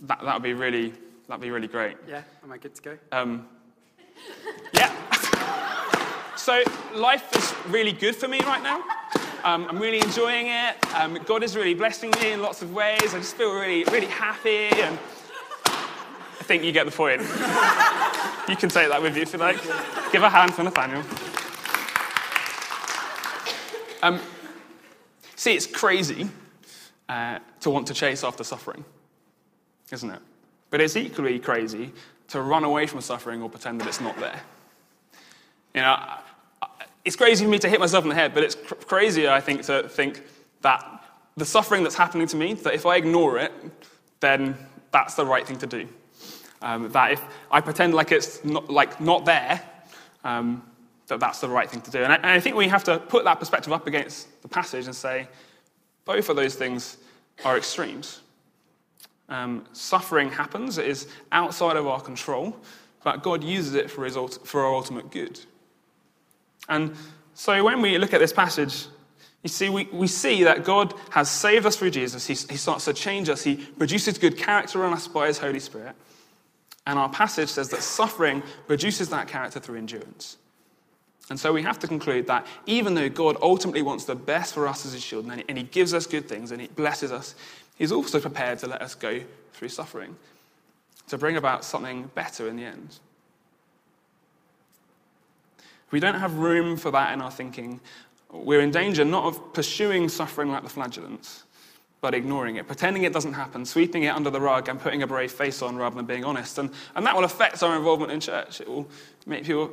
that 0.00 0.20
that 0.22 0.34
would 0.34 0.42
be 0.42 0.52
really 0.52 0.92
that'd 1.28 1.40
be 1.40 1.50
really 1.50 1.68
great. 1.68 1.96
Yeah, 2.08 2.22
am 2.42 2.52
I 2.52 2.58
good 2.58 2.74
to 2.74 2.82
go? 2.82 2.98
Um, 3.12 3.48
yeah. 4.72 4.92
so, 6.36 6.62
life 6.94 7.34
is 7.36 7.54
really 7.70 7.92
good 7.92 8.16
for 8.16 8.28
me 8.28 8.40
right 8.40 8.62
now. 8.62 8.82
Um, 9.46 9.68
I'm 9.68 9.78
really 9.78 10.00
enjoying 10.00 10.48
it. 10.48 10.74
Um, 10.96 11.20
God 11.24 11.44
is 11.44 11.54
really 11.54 11.72
blessing 11.72 12.10
me 12.20 12.32
in 12.32 12.42
lots 12.42 12.62
of 12.62 12.74
ways. 12.74 13.14
I 13.14 13.18
just 13.18 13.36
feel 13.36 13.54
really, 13.54 13.84
really 13.84 14.08
happy. 14.08 14.66
And 14.72 14.98
I 15.68 16.42
think 16.42 16.64
you 16.64 16.72
get 16.72 16.84
the 16.84 16.90
point. 16.90 17.20
you 18.48 18.56
can 18.56 18.68
take 18.68 18.88
that 18.88 19.00
with 19.00 19.14
you 19.14 19.22
if 19.22 19.32
you 19.32 19.38
like. 19.38 19.62
Give 20.10 20.24
a 20.24 20.28
hand 20.28 20.52
for 20.52 20.64
Nathaniel. 20.64 21.04
Um, 24.02 24.20
see, 25.36 25.54
it's 25.54 25.68
crazy 25.68 26.28
uh, 27.08 27.38
to 27.60 27.70
want 27.70 27.86
to 27.86 27.94
chase 27.94 28.24
after 28.24 28.42
suffering, 28.42 28.84
isn't 29.92 30.10
it? 30.10 30.22
But 30.70 30.80
it's 30.80 30.96
equally 30.96 31.38
crazy 31.38 31.92
to 32.30 32.42
run 32.42 32.64
away 32.64 32.88
from 32.88 33.00
suffering 33.00 33.42
or 33.42 33.48
pretend 33.48 33.80
that 33.80 33.86
it's 33.86 34.00
not 34.00 34.18
there. 34.18 34.40
You 35.72 35.82
know, 35.82 35.96
it's 37.06 37.16
crazy 37.16 37.44
for 37.44 37.50
me 37.50 37.58
to 37.60 37.68
hit 37.68 37.78
myself 37.78 38.04
in 38.04 38.08
the 38.08 38.16
head, 38.16 38.34
but 38.34 38.42
it's 38.42 38.56
cr- 38.56 38.74
crazier, 38.74 39.30
I 39.30 39.40
think, 39.40 39.62
to 39.62 39.88
think 39.88 40.22
that 40.62 41.04
the 41.36 41.44
suffering 41.44 41.84
that's 41.84 41.94
happening 41.94 42.26
to 42.26 42.36
me, 42.36 42.54
that 42.54 42.74
if 42.74 42.84
I 42.84 42.96
ignore 42.96 43.38
it, 43.38 43.52
then 44.20 44.56
that's 44.90 45.14
the 45.14 45.24
right 45.24 45.46
thing 45.46 45.58
to 45.58 45.66
do. 45.66 45.88
Um, 46.62 46.90
that 46.90 47.12
if 47.12 47.22
I 47.50 47.60
pretend 47.60 47.94
like 47.94 48.10
it's 48.10 48.44
not, 48.44 48.68
like 48.68 49.00
not 49.00 49.24
there, 49.24 49.62
um, 50.24 50.62
that 51.06 51.20
that's 51.20 51.40
the 51.40 51.48
right 51.48 51.70
thing 51.70 51.80
to 51.82 51.90
do. 51.90 52.02
And 52.02 52.12
I, 52.12 52.16
and 52.16 52.26
I, 52.26 52.40
think 52.40 52.56
we 52.56 52.66
have 52.66 52.82
to 52.84 52.98
put 52.98 53.24
that 53.24 53.38
perspective 53.38 53.72
up 53.72 53.86
against 53.86 54.42
the 54.42 54.48
passage 54.48 54.86
and 54.86 54.94
say 54.94 55.28
both 56.04 56.28
of 56.28 56.34
those 56.34 56.56
things 56.56 56.96
are 57.44 57.56
extremes. 57.56 58.22
Um, 59.28 59.64
suffering 59.72 60.30
happens, 60.30 60.78
it 60.78 60.86
is 60.86 61.06
outside 61.30 61.76
of 61.76 61.86
our 61.86 62.00
control, 62.00 62.56
but 63.04 63.22
God 63.22 63.44
uses 63.44 63.74
it 63.74 63.90
for, 63.90 64.04
his, 64.04 64.16
for 64.44 64.64
our 64.64 64.74
ultimate 64.74 65.10
good. 65.12 65.38
And 66.68 66.94
so 67.34 67.64
when 67.64 67.82
we 67.82 67.98
look 67.98 68.14
at 68.14 68.20
this 68.20 68.32
passage, 68.32 68.86
you 69.42 69.48
see, 69.48 69.68
we, 69.68 69.84
we 69.92 70.06
see 70.06 70.44
that 70.44 70.64
God 70.64 70.94
has 71.10 71.30
saved 71.30 71.66
us 71.66 71.76
through 71.76 71.90
Jesus. 71.90 72.26
He, 72.26 72.34
he 72.34 72.56
starts 72.56 72.86
to 72.86 72.92
change 72.92 73.28
us. 73.28 73.42
He 73.42 73.56
produces 73.56 74.18
good 74.18 74.36
character 74.36 74.84
in 74.84 74.92
us 74.92 75.06
by 75.06 75.28
His 75.28 75.38
Holy 75.38 75.60
Spirit. 75.60 75.94
And 76.86 76.98
our 76.98 77.08
passage 77.08 77.48
says 77.48 77.68
that 77.70 77.82
suffering 77.82 78.42
produces 78.66 79.08
that 79.10 79.28
character 79.28 79.60
through 79.60 79.78
endurance. 79.78 80.36
And 81.28 81.38
so 81.38 81.52
we 81.52 81.62
have 81.62 81.78
to 81.80 81.88
conclude 81.88 82.28
that 82.28 82.46
even 82.66 82.94
though 82.94 83.08
God 83.08 83.36
ultimately 83.42 83.82
wants 83.82 84.04
the 84.04 84.14
best 84.14 84.54
for 84.54 84.68
us 84.68 84.86
as 84.86 84.92
His 84.92 85.04
children, 85.04 85.42
and 85.48 85.58
He 85.58 85.64
gives 85.64 85.92
us 85.92 86.06
good 86.06 86.28
things 86.28 86.52
and 86.52 86.60
He 86.60 86.68
blesses 86.68 87.12
us, 87.12 87.34
He's 87.76 87.92
also 87.92 88.20
prepared 88.20 88.58
to 88.60 88.66
let 88.66 88.82
us 88.82 88.94
go 88.94 89.20
through 89.52 89.68
suffering 89.68 90.16
to 91.08 91.18
bring 91.18 91.36
about 91.36 91.64
something 91.64 92.10
better 92.14 92.48
in 92.48 92.56
the 92.56 92.64
end. 92.64 92.98
We 95.96 96.00
don't 96.00 96.20
have 96.20 96.34
room 96.34 96.76
for 96.76 96.90
that 96.90 97.14
in 97.14 97.22
our 97.22 97.30
thinking, 97.30 97.80
we're 98.30 98.60
in 98.60 98.70
danger 98.70 99.02
not 99.02 99.24
of 99.24 99.54
pursuing 99.54 100.10
suffering 100.10 100.50
like 100.50 100.62
the 100.62 100.68
flagellants, 100.68 101.44
but 102.02 102.12
ignoring 102.12 102.56
it, 102.56 102.66
pretending 102.66 103.04
it 103.04 103.14
doesn't 103.14 103.32
happen, 103.32 103.64
sweeping 103.64 104.02
it 104.02 104.08
under 104.08 104.28
the 104.28 104.38
rug, 104.38 104.68
and 104.68 104.78
putting 104.78 105.02
a 105.02 105.06
brave 105.06 105.32
face 105.32 105.62
on 105.62 105.74
rather 105.74 105.96
than 105.96 106.04
being 106.04 106.22
honest. 106.22 106.58
And, 106.58 106.68
and 106.94 107.06
that 107.06 107.16
will 107.16 107.24
affect 107.24 107.62
our 107.62 107.74
involvement 107.74 108.12
in 108.12 108.20
church. 108.20 108.60
It 108.60 108.68
will 108.68 108.86
make 109.24 109.46
people 109.46 109.70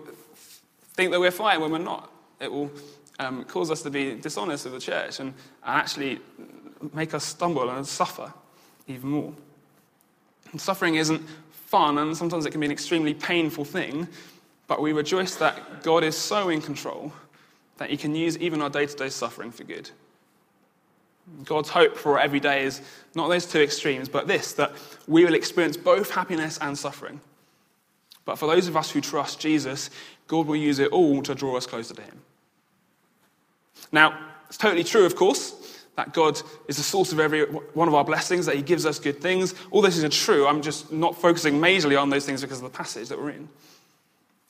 think 0.94 1.12
that 1.12 1.20
we're 1.20 1.30
fine 1.30 1.60
when 1.60 1.72
we're 1.72 1.80
not. 1.80 2.10
It 2.40 2.50
will 2.50 2.72
um, 3.20 3.44
cause 3.44 3.70
us 3.70 3.82
to 3.82 3.90
be 3.90 4.16
dishonest 4.16 4.64
with 4.64 4.76
the 4.76 4.80
church 4.80 5.20
and, 5.20 5.34
and 5.66 5.76
actually 5.78 6.22
make 6.94 7.14
us 7.14 7.26
stumble 7.26 7.70
and 7.70 7.86
suffer 7.86 8.34
even 8.88 9.10
more. 9.10 9.34
And 10.54 10.62
suffering 10.62 10.96
isn't 10.96 11.22
fun, 11.66 11.98
and 11.98 12.16
sometimes 12.16 12.46
it 12.46 12.52
can 12.52 12.62
be 12.62 12.68
an 12.68 12.72
extremely 12.72 13.14
painful 13.14 13.66
thing, 13.66 14.08
but 14.68 14.82
we 14.82 14.94
rejoice 14.94 15.36
that 15.36 15.84
God 15.84 16.04
is 16.04 16.18
so 16.18 16.50
in 16.50 16.62
control 16.62 17.14
that 17.78 17.90
He 17.90 17.98
can 17.98 18.16
use 18.16 18.38
even 18.38 18.62
our 18.62 18.70
day 18.70 18.86
to 18.86 18.96
day 18.96 19.10
suffering 19.10 19.52
for 19.52 19.64
good. 19.64 19.90
God's 21.46 21.70
hope 21.70 21.96
for 21.96 22.20
every 22.20 22.40
day 22.40 22.64
is 22.64 22.82
not 23.16 23.30
those 23.30 23.46
two 23.46 23.62
extremes, 23.62 24.10
but 24.10 24.28
this 24.28 24.54
that 24.54 24.74
we 25.08 25.24
will 25.26 25.36
experience 25.36 25.78
both 25.78 26.12
happiness 26.12 26.58
and 26.60 26.78
suffering. 26.78 27.22
But 28.26 28.38
for 28.38 28.48
those 28.48 28.68
of 28.68 28.78
us 28.78 28.92
who 28.92 29.02
trust 29.02 29.40
Jesus, 29.40 29.90
God 30.28 30.48
will 30.48 30.56
use 30.56 30.80
it 30.80 30.92
all 30.92 31.22
to 31.24 31.36
draw 31.36 31.58
us 31.58 31.66
closer 31.66 31.94
to 31.94 32.02
Him. 32.02 32.22
Now, 33.92 34.18
it's 34.48 34.58
totally 34.58 34.84
true, 34.84 35.06
of 35.06 35.16
course, 35.16 35.86
that 35.96 36.14
God 36.14 36.42
is 36.68 36.78
the 36.78 36.84
source 36.84 37.12
of 37.12 37.20
every 37.20 37.46
one 37.46 37.88
of 37.88 37.94
our 37.94 38.06
blessings, 38.06 38.46
that 38.46 38.56
He 38.56 38.62
gives 38.62 38.86
us 38.86 39.00
good 39.00 39.22
things. 39.22 39.54
All 39.72 39.82
things 39.82 40.04
are 40.04 40.10
true. 40.10 40.48
I'm 40.48 40.62
just 40.62 40.92
not 40.92 41.16
focusing 41.16 41.60
majorly 41.60 42.02
on 42.02 42.10
those 42.10 42.26
things 42.26 42.42
because 42.42 42.58
of 42.58 42.64
the 42.64 42.78
passage 42.78 43.10
that 43.10 43.20
we're 43.20 43.32
in. 43.32 43.50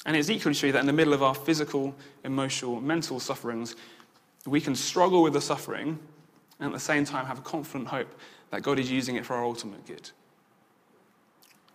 And 0.06 0.18
it's 0.18 0.30
equally 0.30 0.56
true 0.56 0.72
that 0.72 0.80
in 0.80 0.88
the 0.88 0.94
middle 0.94 1.14
of 1.14 1.24
our 1.24 1.36
physical, 1.36 1.96
emotional, 2.24 2.82
mental 2.82 3.20
sufferings, 3.20 3.76
we 4.46 4.60
can 4.60 4.76
struggle 4.76 5.24
with 5.24 5.34
the 5.34 5.42
suffering 5.42 6.00
and 6.60 6.68
at 6.68 6.74
the 6.74 6.80
same 6.80 7.06
time 7.06 7.26
have 7.26 7.40
a 7.40 7.44
confident 7.44 7.88
hope 7.90 8.14
that 8.52 8.62
God 8.62 8.80
is 8.80 8.92
using 8.92 9.16
it 9.16 9.26
for 9.26 9.34
our 9.34 9.44
ultimate 9.44 9.86
good. 9.86 10.10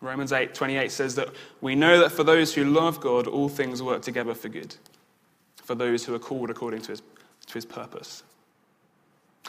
Romans 0.01 0.33
8 0.33 0.55
28 0.55 0.93
says 0.93 1.15
that 1.17 1.29
we 1.61 1.75
know 1.75 1.99
that 2.01 2.13
for 2.13 2.23
those 2.23 2.55
who 2.55 2.65
love 2.65 3.01
God, 3.01 3.27
all 3.27 3.49
things 3.49 3.83
work 3.83 4.03
together 4.03 4.35
for 4.35 4.49
good, 4.49 4.77
for 5.57 5.75
those 5.75 6.05
who 6.05 6.15
are 6.15 6.21
called 6.21 6.51
according 6.51 6.83
to 6.83 6.93
his, 6.93 7.03
to 7.47 7.55
his 7.55 7.65
purpose. 7.65 8.23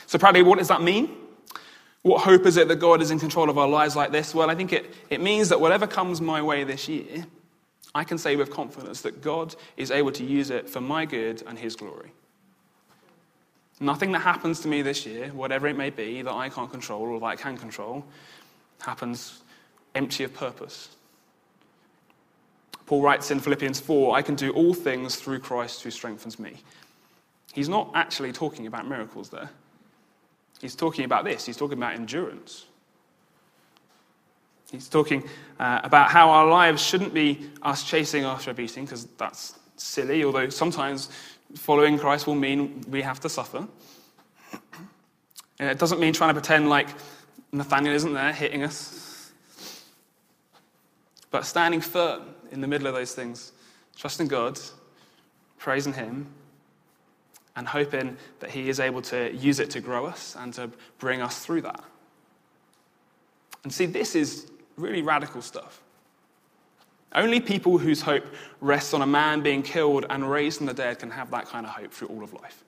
So, 0.08 0.18
Bradley, 0.18 0.42
what 0.42 0.58
does 0.58 0.70
that 0.70 0.82
mean? 0.82 1.16
What 2.02 2.22
hope 2.22 2.46
is 2.46 2.58
it 2.58 2.68
that 2.70 2.78
God 2.78 3.02
is 3.02 3.12
in 3.12 3.20
control 3.20 3.50
of 3.50 3.58
our 3.58 3.68
lives 3.68 3.96
like 3.96 4.12
this? 4.12 4.34
Well, 4.34 4.50
I 4.50 4.56
think 4.56 4.74
it, 4.74 4.94
it 5.10 5.22
means 5.22 5.50
that 5.50 5.60
whatever 5.60 5.86
comes 5.86 6.22
my 6.22 6.42
way 6.42 6.64
this 6.64 6.88
year, 6.88 7.26
I 7.96 8.04
can 8.04 8.18
say 8.18 8.36
with 8.36 8.52
confidence 8.52 9.02
that 9.02 9.22
God 9.22 9.56
is 9.78 9.92
able 9.92 10.12
to 10.12 10.24
use 10.24 10.52
it 10.52 10.70
for 10.70 10.82
my 10.82 11.06
good 11.06 11.44
and 11.48 11.58
His 11.58 11.76
glory. 11.76 12.12
Nothing 13.80 14.12
that 14.12 14.20
happens 14.20 14.60
to 14.62 14.68
me 14.68 14.82
this 14.82 15.06
year, 15.06 15.30
whatever 15.30 15.68
it 15.68 15.78
may 15.78 15.90
be, 15.90 16.22
that 16.22 16.34
I 16.34 16.50
can't 16.50 16.70
control 16.70 17.04
or 17.04 17.20
that 17.20 17.26
I 17.26 17.36
can 17.36 17.58
control, 17.58 18.06
happens 18.82 19.42
empty 19.96 20.24
of 20.24 20.34
purpose. 20.34 20.90
Paul 22.86 23.02
writes 23.02 23.32
in 23.32 23.40
Philippians 23.40 23.80
4 23.80 24.16
I 24.16 24.22
can 24.22 24.36
do 24.36 24.52
all 24.52 24.74
things 24.74 25.16
through 25.16 25.40
Christ 25.40 25.84
who 25.84 25.92
strengthens 25.92 26.40
me. 26.40 26.58
He's 27.54 27.70
not 27.70 27.92
actually 27.94 28.32
talking 28.32 28.68
about 28.68 28.88
miracles 28.88 29.30
there. 29.30 29.50
He's 30.60 30.76
talking 30.76 31.06
about 31.06 31.24
this. 31.24 31.46
He's 31.46 31.58
talking 31.58 31.78
about 31.78 31.94
endurance. 31.94 32.66
He's 34.72 34.88
talking 34.88 35.24
uh, 35.60 35.80
about 35.84 36.12
how 36.12 36.30
our 36.30 36.48
lives 36.48 36.86
shouldn't 36.86 37.14
be 37.14 37.50
us 37.62 37.84
chasing 37.84 38.24
after 38.24 38.52
a 38.52 38.54
beating, 38.54 38.86
because 38.86 39.06
that's 39.18 39.58
silly, 39.78 40.24
although 40.24 40.50
sometimes 40.50 41.10
following 41.56 41.98
Christ 41.98 42.28
will 42.28 42.36
mean 42.36 42.84
we 42.90 43.02
have 43.02 43.20
to 43.22 43.30
suffer. 43.30 43.68
And 45.60 45.70
it 45.70 45.80
doesn't 45.80 46.00
mean 46.00 46.14
trying 46.14 46.30
to 46.30 46.40
pretend 46.40 46.70
like 46.70 46.88
Nathaniel 47.52 47.94
isn't 47.96 48.14
there 48.14 48.32
hitting 48.32 48.64
us. 48.64 49.32
But 51.32 51.46
standing 51.46 51.82
firm 51.82 52.24
in 52.52 52.62
the 52.62 52.68
middle 52.68 52.88
of 52.88 52.94
those 52.94 53.14
things, 53.14 53.52
trusting 53.96 54.28
God, 54.28 54.60
praising 55.58 55.94
Him, 55.94 56.28
and 57.56 57.68
hoping 57.68 58.18
that 58.40 58.52
He 58.52 58.70
is 58.70 58.80
able 58.80 59.02
to 59.04 59.34
use 59.36 59.60
it 59.60 59.70
to 59.72 59.82
grow 59.82 60.06
us 60.06 60.36
and 60.40 60.54
to 60.54 60.70
bring 60.98 61.22
us 61.22 61.44
through 61.46 61.62
that. 61.62 61.84
And 63.64 63.74
see, 63.74 63.86
this 63.86 64.16
is 64.16 64.49
really 64.80 65.02
radical 65.02 65.42
stuff. 65.42 65.82
Only 67.14 67.40
people 67.40 67.78
whose 67.78 68.02
hope 68.02 68.26
rests 68.62 68.94
on 68.94 69.02
a 69.02 69.08
man 69.08 69.42
being 69.42 69.64
killed 69.64 70.06
and 70.10 70.30
raised 70.30 70.58
from 70.58 70.68
the 70.68 70.74
dead 70.74 71.00
can 71.00 71.10
have 71.10 71.32
that 71.32 71.48
kind 71.48 71.66
of 71.66 71.72
hope 71.72 71.92
through 71.92 72.10
all 72.10 72.24
of 72.24 72.34
life. 72.34 72.64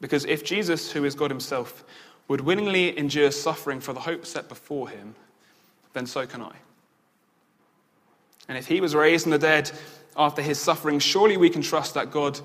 Because 0.00 0.24
if 0.24 0.44
Jesus, 0.44 0.90
who 0.90 1.04
is 1.04 1.14
God 1.14 1.30
Himself, 1.30 1.84
would 2.26 2.40
willingly 2.40 2.96
endure 2.98 3.30
suffering 3.30 3.80
for 3.80 3.92
the 3.92 4.00
hope 4.00 4.26
set 4.26 4.48
before 4.48 4.88
Him, 4.88 5.14
then 5.92 6.06
so 6.06 6.26
can 6.26 6.42
I. 6.42 6.54
And 8.48 8.58
if 8.58 8.66
He 8.66 8.80
was 8.80 8.94
raised 8.94 9.24
from 9.24 9.32
the 9.32 9.38
dead 9.38 9.70
after 10.16 10.42
His 10.42 10.58
suffering, 10.58 10.98
surely 10.98 11.36
we 11.36 11.50
can 11.50 11.62
trust 11.62 11.94
that 11.94 12.10
God, 12.10 12.38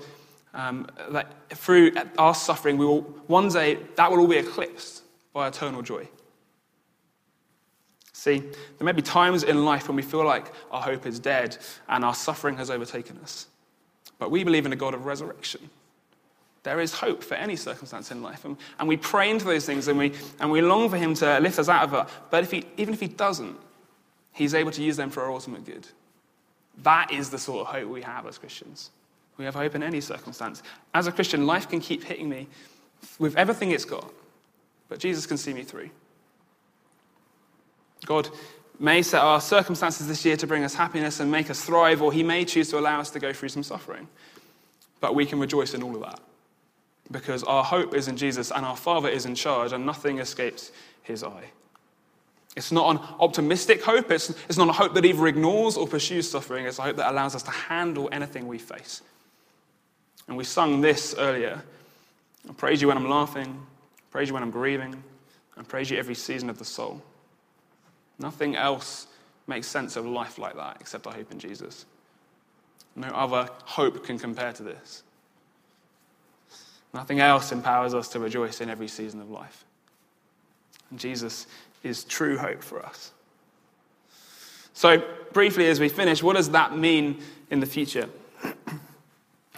um, 0.52 0.86
that 1.10 1.32
through 1.50 1.92
our 2.16 2.34
suffering, 2.34 2.78
we 2.78 2.86
will 2.86 3.02
one 3.26 3.48
day 3.48 3.78
that 3.96 4.10
will 4.10 4.20
all 4.20 4.28
be 4.28 4.36
eclipsed 4.36 5.02
by 5.32 5.48
eternal 5.48 5.82
joy. 5.82 6.08
See, 8.24 8.38
there 8.38 8.86
may 8.86 8.92
be 8.92 9.02
times 9.02 9.42
in 9.42 9.66
life 9.66 9.86
when 9.86 9.96
we 9.96 10.02
feel 10.02 10.24
like 10.24 10.50
our 10.70 10.80
hope 10.80 11.04
is 11.04 11.18
dead 11.18 11.58
and 11.90 12.02
our 12.02 12.14
suffering 12.14 12.56
has 12.56 12.70
overtaken 12.70 13.18
us. 13.22 13.48
But 14.18 14.30
we 14.30 14.44
believe 14.44 14.64
in 14.64 14.72
a 14.72 14.76
God 14.76 14.94
of 14.94 15.04
resurrection. 15.04 15.68
There 16.62 16.80
is 16.80 16.94
hope 16.94 17.22
for 17.22 17.34
any 17.34 17.54
circumstance 17.54 18.10
in 18.10 18.22
life. 18.22 18.46
And, 18.46 18.56
and 18.78 18.88
we 18.88 18.96
pray 18.96 19.28
into 19.28 19.44
those 19.44 19.66
things 19.66 19.88
and 19.88 19.98
we, 19.98 20.14
and 20.40 20.50
we 20.50 20.62
long 20.62 20.88
for 20.88 20.96
Him 20.96 21.12
to 21.16 21.38
lift 21.38 21.58
us 21.58 21.68
out 21.68 21.82
of 21.82 21.92
it. 21.92 22.14
But 22.30 22.44
if 22.44 22.50
he, 22.50 22.64
even 22.78 22.94
if 22.94 23.00
He 23.00 23.08
doesn't, 23.08 23.58
He's 24.32 24.54
able 24.54 24.70
to 24.70 24.82
use 24.82 24.96
them 24.96 25.10
for 25.10 25.22
our 25.22 25.30
ultimate 25.30 25.66
good. 25.66 25.86
That 26.82 27.12
is 27.12 27.28
the 27.28 27.38
sort 27.38 27.68
of 27.68 27.74
hope 27.74 27.90
we 27.90 28.00
have 28.00 28.26
as 28.26 28.38
Christians. 28.38 28.88
We 29.36 29.44
have 29.44 29.54
hope 29.54 29.74
in 29.74 29.82
any 29.82 30.00
circumstance. 30.00 30.62
As 30.94 31.06
a 31.06 31.12
Christian, 31.12 31.46
life 31.46 31.68
can 31.68 31.78
keep 31.78 32.02
hitting 32.02 32.30
me 32.30 32.48
with 33.18 33.36
everything 33.36 33.72
it's 33.72 33.84
got, 33.84 34.10
but 34.88 34.98
Jesus 34.98 35.26
can 35.26 35.36
see 35.36 35.52
me 35.52 35.62
through. 35.62 35.90
God 38.06 38.28
may 38.78 39.02
set 39.02 39.22
our 39.22 39.40
circumstances 39.40 40.08
this 40.08 40.24
year 40.24 40.36
to 40.36 40.46
bring 40.46 40.64
us 40.64 40.74
happiness 40.74 41.20
and 41.20 41.30
make 41.30 41.50
us 41.50 41.64
thrive, 41.64 42.02
or 42.02 42.12
He 42.12 42.22
may 42.22 42.44
choose 42.44 42.68
to 42.70 42.78
allow 42.78 43.00
us 43.00 43.10
to 43.10 43.20
go 43.20 43.32
through 43.32 43.50
some 43.50 43.62
suffering. 43.62 44.08
But 45.00 45.14
we 45.14 45.26
can 45.26 45.38
rejoice 45.38 45.74
in 45.74 45.82
all 45.82 45.94
of 45.94 46.02
that 46.02 46.20
because 47.10 47.44
our 47.44 47.62
hope 47.62 47.94
is 47.94 48.08
in 48.08 48.16
Jesus 48.16 48.50
and 48.50 48.64
our 48.64 48.76
Father 48.76 49.08
is 49.08 49.26
in 49.26 49.34
charge, 49.34 49.72
and 49.72 49.84
nothing 49.84 50.18
escapes 50.18 50.72
His 51.02 51.22
eye. 51.22 51.50
It's 52.56 52.70
not 52.70 52.94
an 52.94 53.02
optimistic 53.18 53.82
hope. 53.82 54.10
It's, 54.10 54.30
it's 54.48 54.56
not 54.56 54.68
a 54.68 54.72
hope 54.72 54.94
that 54.94 55.04
either 55.04 55.26
ignores 55.26 55.76
or 55.76 55.88
pursues 55.88 56.30
suffering. 56.30 56.66
It's 56.66 56.78
a 56.78 56.82
hope 56.82 56.96
that 56.96 57.10
allows 57.10 57.34
us 57.34 57.42
to 57.44 57.50
handle 57.50 58.08
anything 58.12 58.46
we 58.46 58.58
face. 58.58 59.02
And 60.28 60.36
we 60.36 60.44
sung 60.44 60.80
this 60.80 61.14
earlier 61.18 61.62
I 62.48 62.52
praise 62.52 62.82
you 62.82 62.88
when 62.88 62.98
I'm 62.98 63.08
laughing, 63.08 63.66
praise 64.10 64.28
you 64.28 64.34
when 64.34 64.42
I'm 64.42 64.50
grieving, 64.50 65.02
and 65.56 65.66
praise 65.66 65.90
you 65.90 65.96
every 65.96 66.14
season 66.14 66.50
of 66.50 66.58
the 66.58 66.64
soul. 66.64 67.02
Nothing 68.18 68.56
else 68.56 69.06
makes 69.46 69.66
sense 69.66 69.96
of 69.96 70.06
life 70.06 70.38
like 70.38 70.56
that 70.56 70.78
except 70.80 71.06
our 71.06 71.12
hope 71.12 71.30
in 71.32 71.38
Jesus. 71.38 71.86
No 72.96 73.08
other 73.08 73.48
hope 73.64 74.04
can 74.04 74.18
compare 74.18 74.52
to 74.52 74.62
this. 74.62 75.02
Nothing 76.92 77.18
else 77.18 77.50
empowers 77.50 77.92
us 77.92 78.08
to 78.08 78.20
rejoice 78.20 78.60
in 78.60 78.70
every 78.70 78.86
season 78.86 79.20
of 79.20 79.30
life. 79.30 79.64
And 80.90 80.98
Jesus 80.98 81.46
is 81.82 82.04
true 82.04 82.38
hope 82.38 82.62
for 82.62 82.84
us. 82.84 83.10
So, 84.74 85.02
briefly, 85.32 85.66
as 85.68 85.80
we 85.80 85.88
finish, 85.88 86.22
what 86.22 86.36
does 86.36 86.50
that 86.50 86.76
mean 86.76 87.20
in 87.50 87.60
the 87.60 87.66
future? 87.66 88.08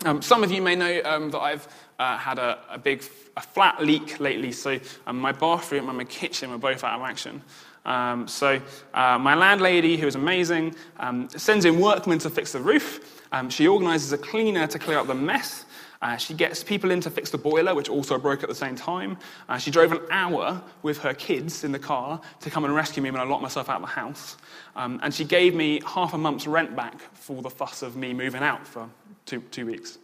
Um, 0.05 0.21
some 0.21 0.45
of 0.45 0.53
you 0.53 0.61
may 0.61 0.77
know 0.77 1.01
um, 1.05 1.31
that 1.31 1.41
I've 1.41 1.67
uh, 1.99 2.19
had 2.19 2.39
a, 2.39 2.59
a, 2.71 2.79
big 2.79 3.03
a 3.35 3.41
flat 3.41 3.83
leak 3.83 4.21
lately. 4.21 4.53
So, 4.53 4.79
um, 5.07 5.19
my 5.19 5.33
bathroom 5.33 5.89
and 5.89 5.97
my 5.97 6.05
kitchen 6.05 6.51
were 6.51 6.59
both 6.59 6.85
out 6.85 7.01
of 7.01 7.05
action. 7.05 7.43
Um, 7.87 8.29
so 8.29 8.61
uh, 8.93 9.19
my 9.19 9.35
landlady, 9.35 9.97
who 9.97 10.07
is 10.07 10.17
amazing, 10.17 10.75
um, 10.99 11.29
sends 11.31 11.65
in 11.65 11.81
workmen 11.81 12.19
to 12.19 12.31
fix 12.31 12.53
the 12.53 12.61
roof. 12.61 13.23
Um, 13.33 13.49
she 13.49 13.67
organises 13.67 14.13
a 14.13 14.19
cleaner 14.19 14.67
to 14.67 14.79
clear 14.79 14.99
up 14.99 15.07
the 15.07 15.15
mess. 15.15 15.65
Uh, 16.03 16.17
she 16.17 16.35
gets 16.35 16.63
people 16.63 16.91
in 16.91 17.01
to 17.01 17.11
fix 17.11 17.31
the 17.31 17.39
boiler, 17.39 17.75
which 17.75 17.89
also 17.89 18.19
broke 18.19 18.43
at 18.43 18.49
the 18.49 18.55
same 18.55 18.77
time. 18.77 19.17
Uh, 19.49 19.57
she 19.57 19.71
drove 19.71 19.93
an 19.93 20.01
hour 20.11 20.61
with 20.83 20.99
her 20.99 21.15
kids 21.15 21.65
in 21.65 21.73
the 21.73 21.79
car 21.79 22.21
to 22.41 22.51
come 22.51 22.65
and 22.65 22.75
rescue 22.75 23.03
me 23.03 23.11
when 23.11 23.21
I 23.21 23.25
locked 23.25 23.43
myself 23.43 23.71
out 23.71 23.77
of 23.77 23.83
the 23.83 23.95
house. 23.95 24.37
Um, 24.75 25.01
and 25.03 25.15
she 25.15 25.25
gave 25.25 25.55
me 25.55 25.81
half 25.87 26.13
a 26.13 26.19
month's 26.19 26.47
rent 26.47 26.77
back 26.77 27.01
for 27.15 27.41
the 27.41 27.51
fuss 27.51 27.83
of 27.83 27.97
me 27.97 28.13
moving 28.13 28.43
out 28.43 28.67
for 28.67 28.89
two, 29.25 29.41
two 29.51 29.65
weeks. 29.65 29.99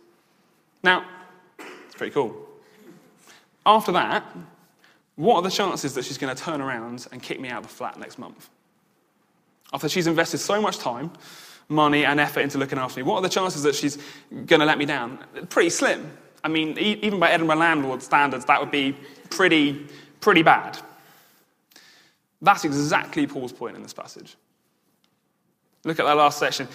Now, 0.82 1.04
it's 1.58 1.94
pretty 1.94 2.12
cool. 2.12 2.34
After 3.66 3.92
that, 3.92 4.24
what 5.16 5.36
are 5.36 5.42
the 5.42 5.50
chances 5.50 5.94
that 5.94 6.04
she's 6.04 6.18
going 6.18 6.34
to 6.34 6.42
turn 6.42 6.60
around 6.60 7.06
and 7.12 7.22
kick 7.22 7.40
me 7.40 7.48
out 7.48 7.58
of 7.58 7.62
the 7.64 7.74
flat 7.74 7.98
next 7.98 8.18
month? 8.18 8.48
After 9.72 9.88
she's 9.88 10.06
invested 10.06 10.38
so 10.38 10.60
much 10.60 10.78
time, 10.78 11.10
money, 11.68 12.04
and 12.04 12.20
effort 12.20 12.40
into 12.40 12.58
looking 12.58 12.78
after 12.78 13.00
me, 13.00 13.04
what 13.04 13.16
are 13.16 13.22
the 13.22 13.28
chances 13.28 13.62
that 13.62 13.74
she's 13.74 13.98
going 14.30 14.60
to 14.60 14.66
let 14.66 14.78
me 14.78 14.84
down? 14.84 15.18
Pretty 15.48 15.70
slim. 15.70 16.10
I 16.44 16.48
mean, 16.48 16.76
even 16.78 17.20
by 17.20 17.30
Edinburgh 17.30 17.56
landlord 17.56 18.02
standards, 18.02 18.44
that 18.46 18.60
would 18.60 18.70
be 18.70 18.96
pretty, 19.30 19.86
pretty 20.20 20.42
bad. 20.42 20.78
That's 22.40 22.64
exactly 22.64 23.26
Paul's 23.26 23.52
point 23.52 23.76
in 23.76 23.82
this 23.82 23.92
passage. 23.92 24.36
Look 25.84 26.00
at 26.00 26.04
that 26.04 26.16
last 26.16 26.38
section. 26.38 26.68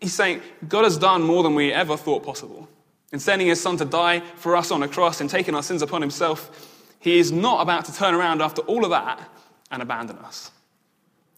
He's 0.00 0.14
saying, 0.14 0.42
God 0.68 0.84
has 0.84 0.98
done 0.98 1.22
more 1.22 1.42
than 1.42 1.54
we 1.54 1.72
ever 1.72 1.96
thought 1.96 2.22
possible. 2.22 2.68
In 3.12 3.18
sending 3.18 3.48
his 3.48 3.60
son 3.60 3.78
to 3.78 3.84
die 3.84 4.20
for 4.36 4.54
us 4.54 4.70
on 4.70 4.82
a 4.82 4.88
cross 4.88 5.20
and 5.20 5.30
taking 5.30 5.54
our 5.54 5.62
sins 5.62 5.80
upon 5.80 6.02
himself, 6.02 6.77
he 6.98 7.18
is 7.18 7.30
not 7.30 7.62
about 7.62 7.84
to 7.86 7.94
turn 7.94 8.14
around 8.14 8.42
after 8.42 8.62
all 8.62 8.84
of 8.84 8.90
that 8.90 9.20
and 9.70 9.82
abandon 9.82 10.18
us. 10.18 10.50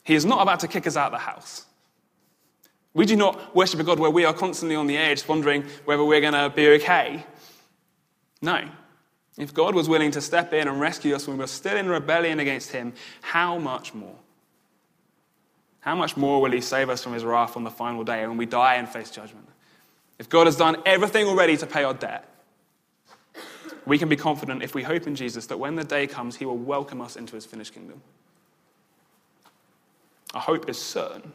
He 0.02 0.14
is 0.14 0.24
not 0.24 0.40
about 0.40 0.60
to 0.60 0.68
kick 0.68 0.86
us 0.86 0.96
out 0.96 1.06
of 1.06 1.12
the 1.12 1.18
house. 1.18 1.66
We 2.94 3.06
do 3.06 3.16
not 3.16 3.54
worship 3.54 3.78
a 3.78 3.84
God 3.84 3.98
where 3.98 4.10
we 4.10 4.24
are 4.24 4.34
constantly 4.34 4.74
on 4.74 4.86
the 4.86 4.96
edge, 4.96 5.26
wondering 5.28 5.64
whether 5.84 6.04
we're 6.04 6.20
going 6.20 6.32
to 6.32 6.50
be 6.54 6.68
okay. 6.70 7.24
No. 8.42 8.68
If 9.38 9.54
God 9.54 9.74
was 9.74 9.88
willing 9.88 10.10
to 10.12 10.20
step 10.20 10.52
in 10.52 10.66
and 10.66 10.80
rescue 10.80 11.14
us 11.14 11.26
when 11.26 11.36
we 11.36 11.42
were 11.42 11.46
still 11.46 11.76
in 11.76 11.88
rebellion 11.88 12.40
against 12.40 12.72
Him, 12.72 12.92
how 13.20 13.58
much 13.58 13.94
more? 13.94 14.16
How 15.80 15.94
much 15.94 16.16
more 16.16 16.42
will 16.42 16.50
He 16.50 16.60
save 16.60 16.90
us 16.90 17.02
from 17.02 17.14
His 17.14 17.24
wrath 17.24 17.56
on 17.56 17.64
the 17.64 17.70
final 17.70 18.02
day 18.02 18.26
when 18.26 18.36
we 18.36 18.46
die 18.46 18.74
and 18.74 18.88
face 18.88 19.10
judgment? 19.10 19.48
If 20.18 20.28
God 20.28 20.46
has 20.46 20.56
done 20.56 20.76
everything 20.84 21.26
already 21.26 21.56
to 21.58 21.66
pay 21.66 21.84
our 21.84 21.94
debt, 21.94 22.28
we 23.87 23.98
can 23.98 24.09
be 24.09 24.16
confident 24.16 24.62
if 24.62 24.74
we 24.74 24.83
hope 24.83 25.06
in 25.06 25.14
Jesus 25.14 25.46
that 25.46 25.59
when 25.59 25.76
the 25.76 25.85
day 25.85 26.06
comes, 26.06 26.37
he 26.37 26.44
will 26.44 26.59
welcome 26.59 27.00
us 27.00 27.16
into 27.16 27.35
his 27.35 27.46
finished 27.46 27.74
kingdom. 27.74 28.00
Our 30.35 30.40
hope 30.40 30.68
is 30.68 30.78
certain. 30.78 31.33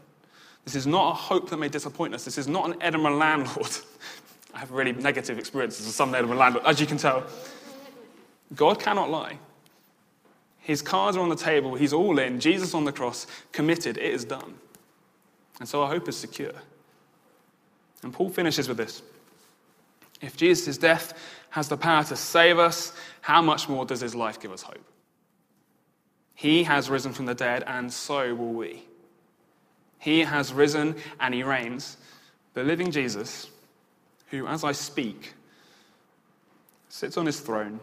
This 0.64 0.76
is 0.76 0.88
not 0.88 1.12
a 1.12 1.14
hope 1.14 1.50
that 1.50 1.58
may 1.58 1.70
disappoint 1.70 2.16
us. 2.16 2.26
This 2.26 2.38
is 2.38 2.48
not 2.48 2.66
an 2.66 2.82
Edinburgh 2.82 3.18
landlord. 3.18 3.70
I 4.54 4.60
have 4.60 4.72
really 4.72 4.94
negative 4.94 5.38
experiences 5.38 5.86
with 5.86 5.96
some 5.96 6.16
Edinburgh 6.16 6.38
landlord, 6.38 6.66
as 6.66 6.80
you 6.80 6.88
can 6.88 6.98
tell. 6.98 7.24
God 8.56 8.80
cannot 8.80 9.10
lie. 9.10 9.38
His 10.60 10.82
cards 10.82 11.18
are 11.18 11.20
on 11.20 11.30
the 11.30 11.36
table. 11.36 11.76
He's 11.76 11.94
all 11.94 12.18
in. 12.18 12.40
Jesus 12.40 12.74
on 12.74 12.86
the 12.86 12.92
cross, 12.92 13.28
committed. 13.52 13.98
It 13.98 14.14
is 14.14 14.26
done. 14.26 14.56
And 15.60 15.70
so 15.70 15.84
our 15.84 15.90
hope 15.90 16.08
is 16.10 16.18
secure. 16.18 16.54
And 18.02 18.14
Paul 18.14 18.30
finishes 18.30 18.68
with 18.68 18.78
this. 18.78 19.04
If 20.22 20.38
Jesus' 20.38 20.78
death 20.78 21.14
has 21.56 21.70
the 21.70 21.78
power 21.78 22.04
to 22.04 22.18
save 22.18 22.60
us, 22.60 22.92
how 23.22 23.42
much 23.42 23.70
more 23.70 23.86
does 23.86 24.02
his 24.02 24.14
life 24.14 24.42
give 24.42 24.52
us 24.52 24.62
hope? 24.62 24.84
He 26.34 26.64
has 26.64 26.90
risen 26.90 27.14
from 27.14 27.28
the 27.28 27.34
dead, 27.34 27.64
and 27.66 27.94
so 27.94 28.36
will 28.36 28.52
we. 28.52 28.84
He 29.98 30.20
has 30.20 30.52
risen 30.52 30.98
and 31.18 31.34
he 31.34 31.44
reigns, 31.44 31.96
the 32.56 32.64
living 32.66 32.92
Jesus, 32.92 33.50
who, 34.32 34.46
as 34.48 34.66
I 34.66 34.74
speak, 34.74 35.34
sits 36.90 37.16
on 37.16 37.26
his 37.26 37.40
throne, 37.40 37.80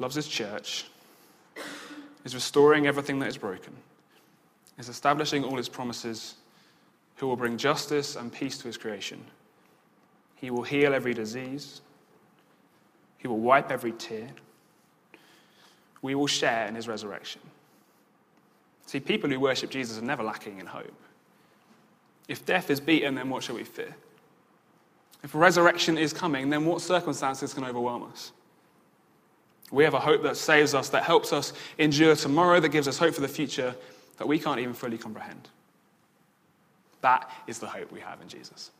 loves 0.00 0.16
his 0.16 0.26
church, 0.26 0.86
is 2.24 2.34
restoring 2.34 2.88
everything 2.88 3.20
that 3.20 3.28
is 3.28 3.38
broken, 3.38 3.72
is 4.80 4.88
establishing 4.88 5.44
all 5.44 5.58
his 5.58 5.68
promises, 5.68 6.34
who 7.14 7.28
will 7.28 7.36
bring 7.36 7.56
justice 7.56 8.16
and 8.16 8.32
peace 8.32 8.58
to 8.58 8.64
his 8.64 8.76
creation. 8.76 9.24
He 10.34 10.50
will 10.50 10.64
heal 10.64 10.92
every 10.92 11.14
disease 11.14 11.82
he 13.22 13.28
will 13.28 13.38
wipe 13.38 13.70
every 13.70 13.92
tear. 13.92 14.28
We 16.02 16.16
will 16.16 16.26
share 16.26 16.66
in 16.66 16.74
his 16.74 16.88
resurrection. 16.88 17.40
See, 18.86 18.98
people 18.98 19.30
who 19.30 19.38
worship 19.38 19.70
Jesus 19.70 19.96
are 19.96 20.04
never 20.04 20.24
lacking 20.24 20.58
in 20.58 20.66
hope. 20.66 20.92
If 22.26 22.44
death 22.44 22.68
is 22.68 22.80
beaten, 22.80 23.14
then 23.14 23.30
what 23.30 23.44
shall 23.44 23.54
we 23.54 23.62
fear? 23.62 23.94
If 25.22 25.36
resurrection 25.36 25.96
is 25.96 26.12
coming, 26.12 26.50
then 26.50 26.66
what 26.66 26.80
circumstances 26.80 27.54
can 27.54 27.64
overwhelm 27.64 28.02
us? 28.10 28.32
We 29.70 29.84
have 29.84 29.94
a 29.94 30.00
hope 30.00 30.24
that 30.24 30.36
saves 30.36 30.74
us, 30.74 30.88
that 30.88 31.04
helps 31.04 31.32
us 31.32 31.52
endure 31.78 32.16
tomorrow, 32.16 32.58
that 32.58 32.70
gives 32.70 32.88
us 32.88 32.98
hope 32.98 33.14
for 33.14 33.20
the 33.20 33.28
future 33.28 33.76
that 34.16 34.26
we 34.26 34.40
can't 34.40 34.58
even 34.58 34.74
fully 34.74 34.98
comprehend. 34.98 35.48
That 37.02 37.30
is 37.46 37.60
the 37.60 37.68
hope 37.68 37.92
we 37.92 38.00
have 38.00 38.20
in 38.20 38.28
Jesus. 38.28 38.72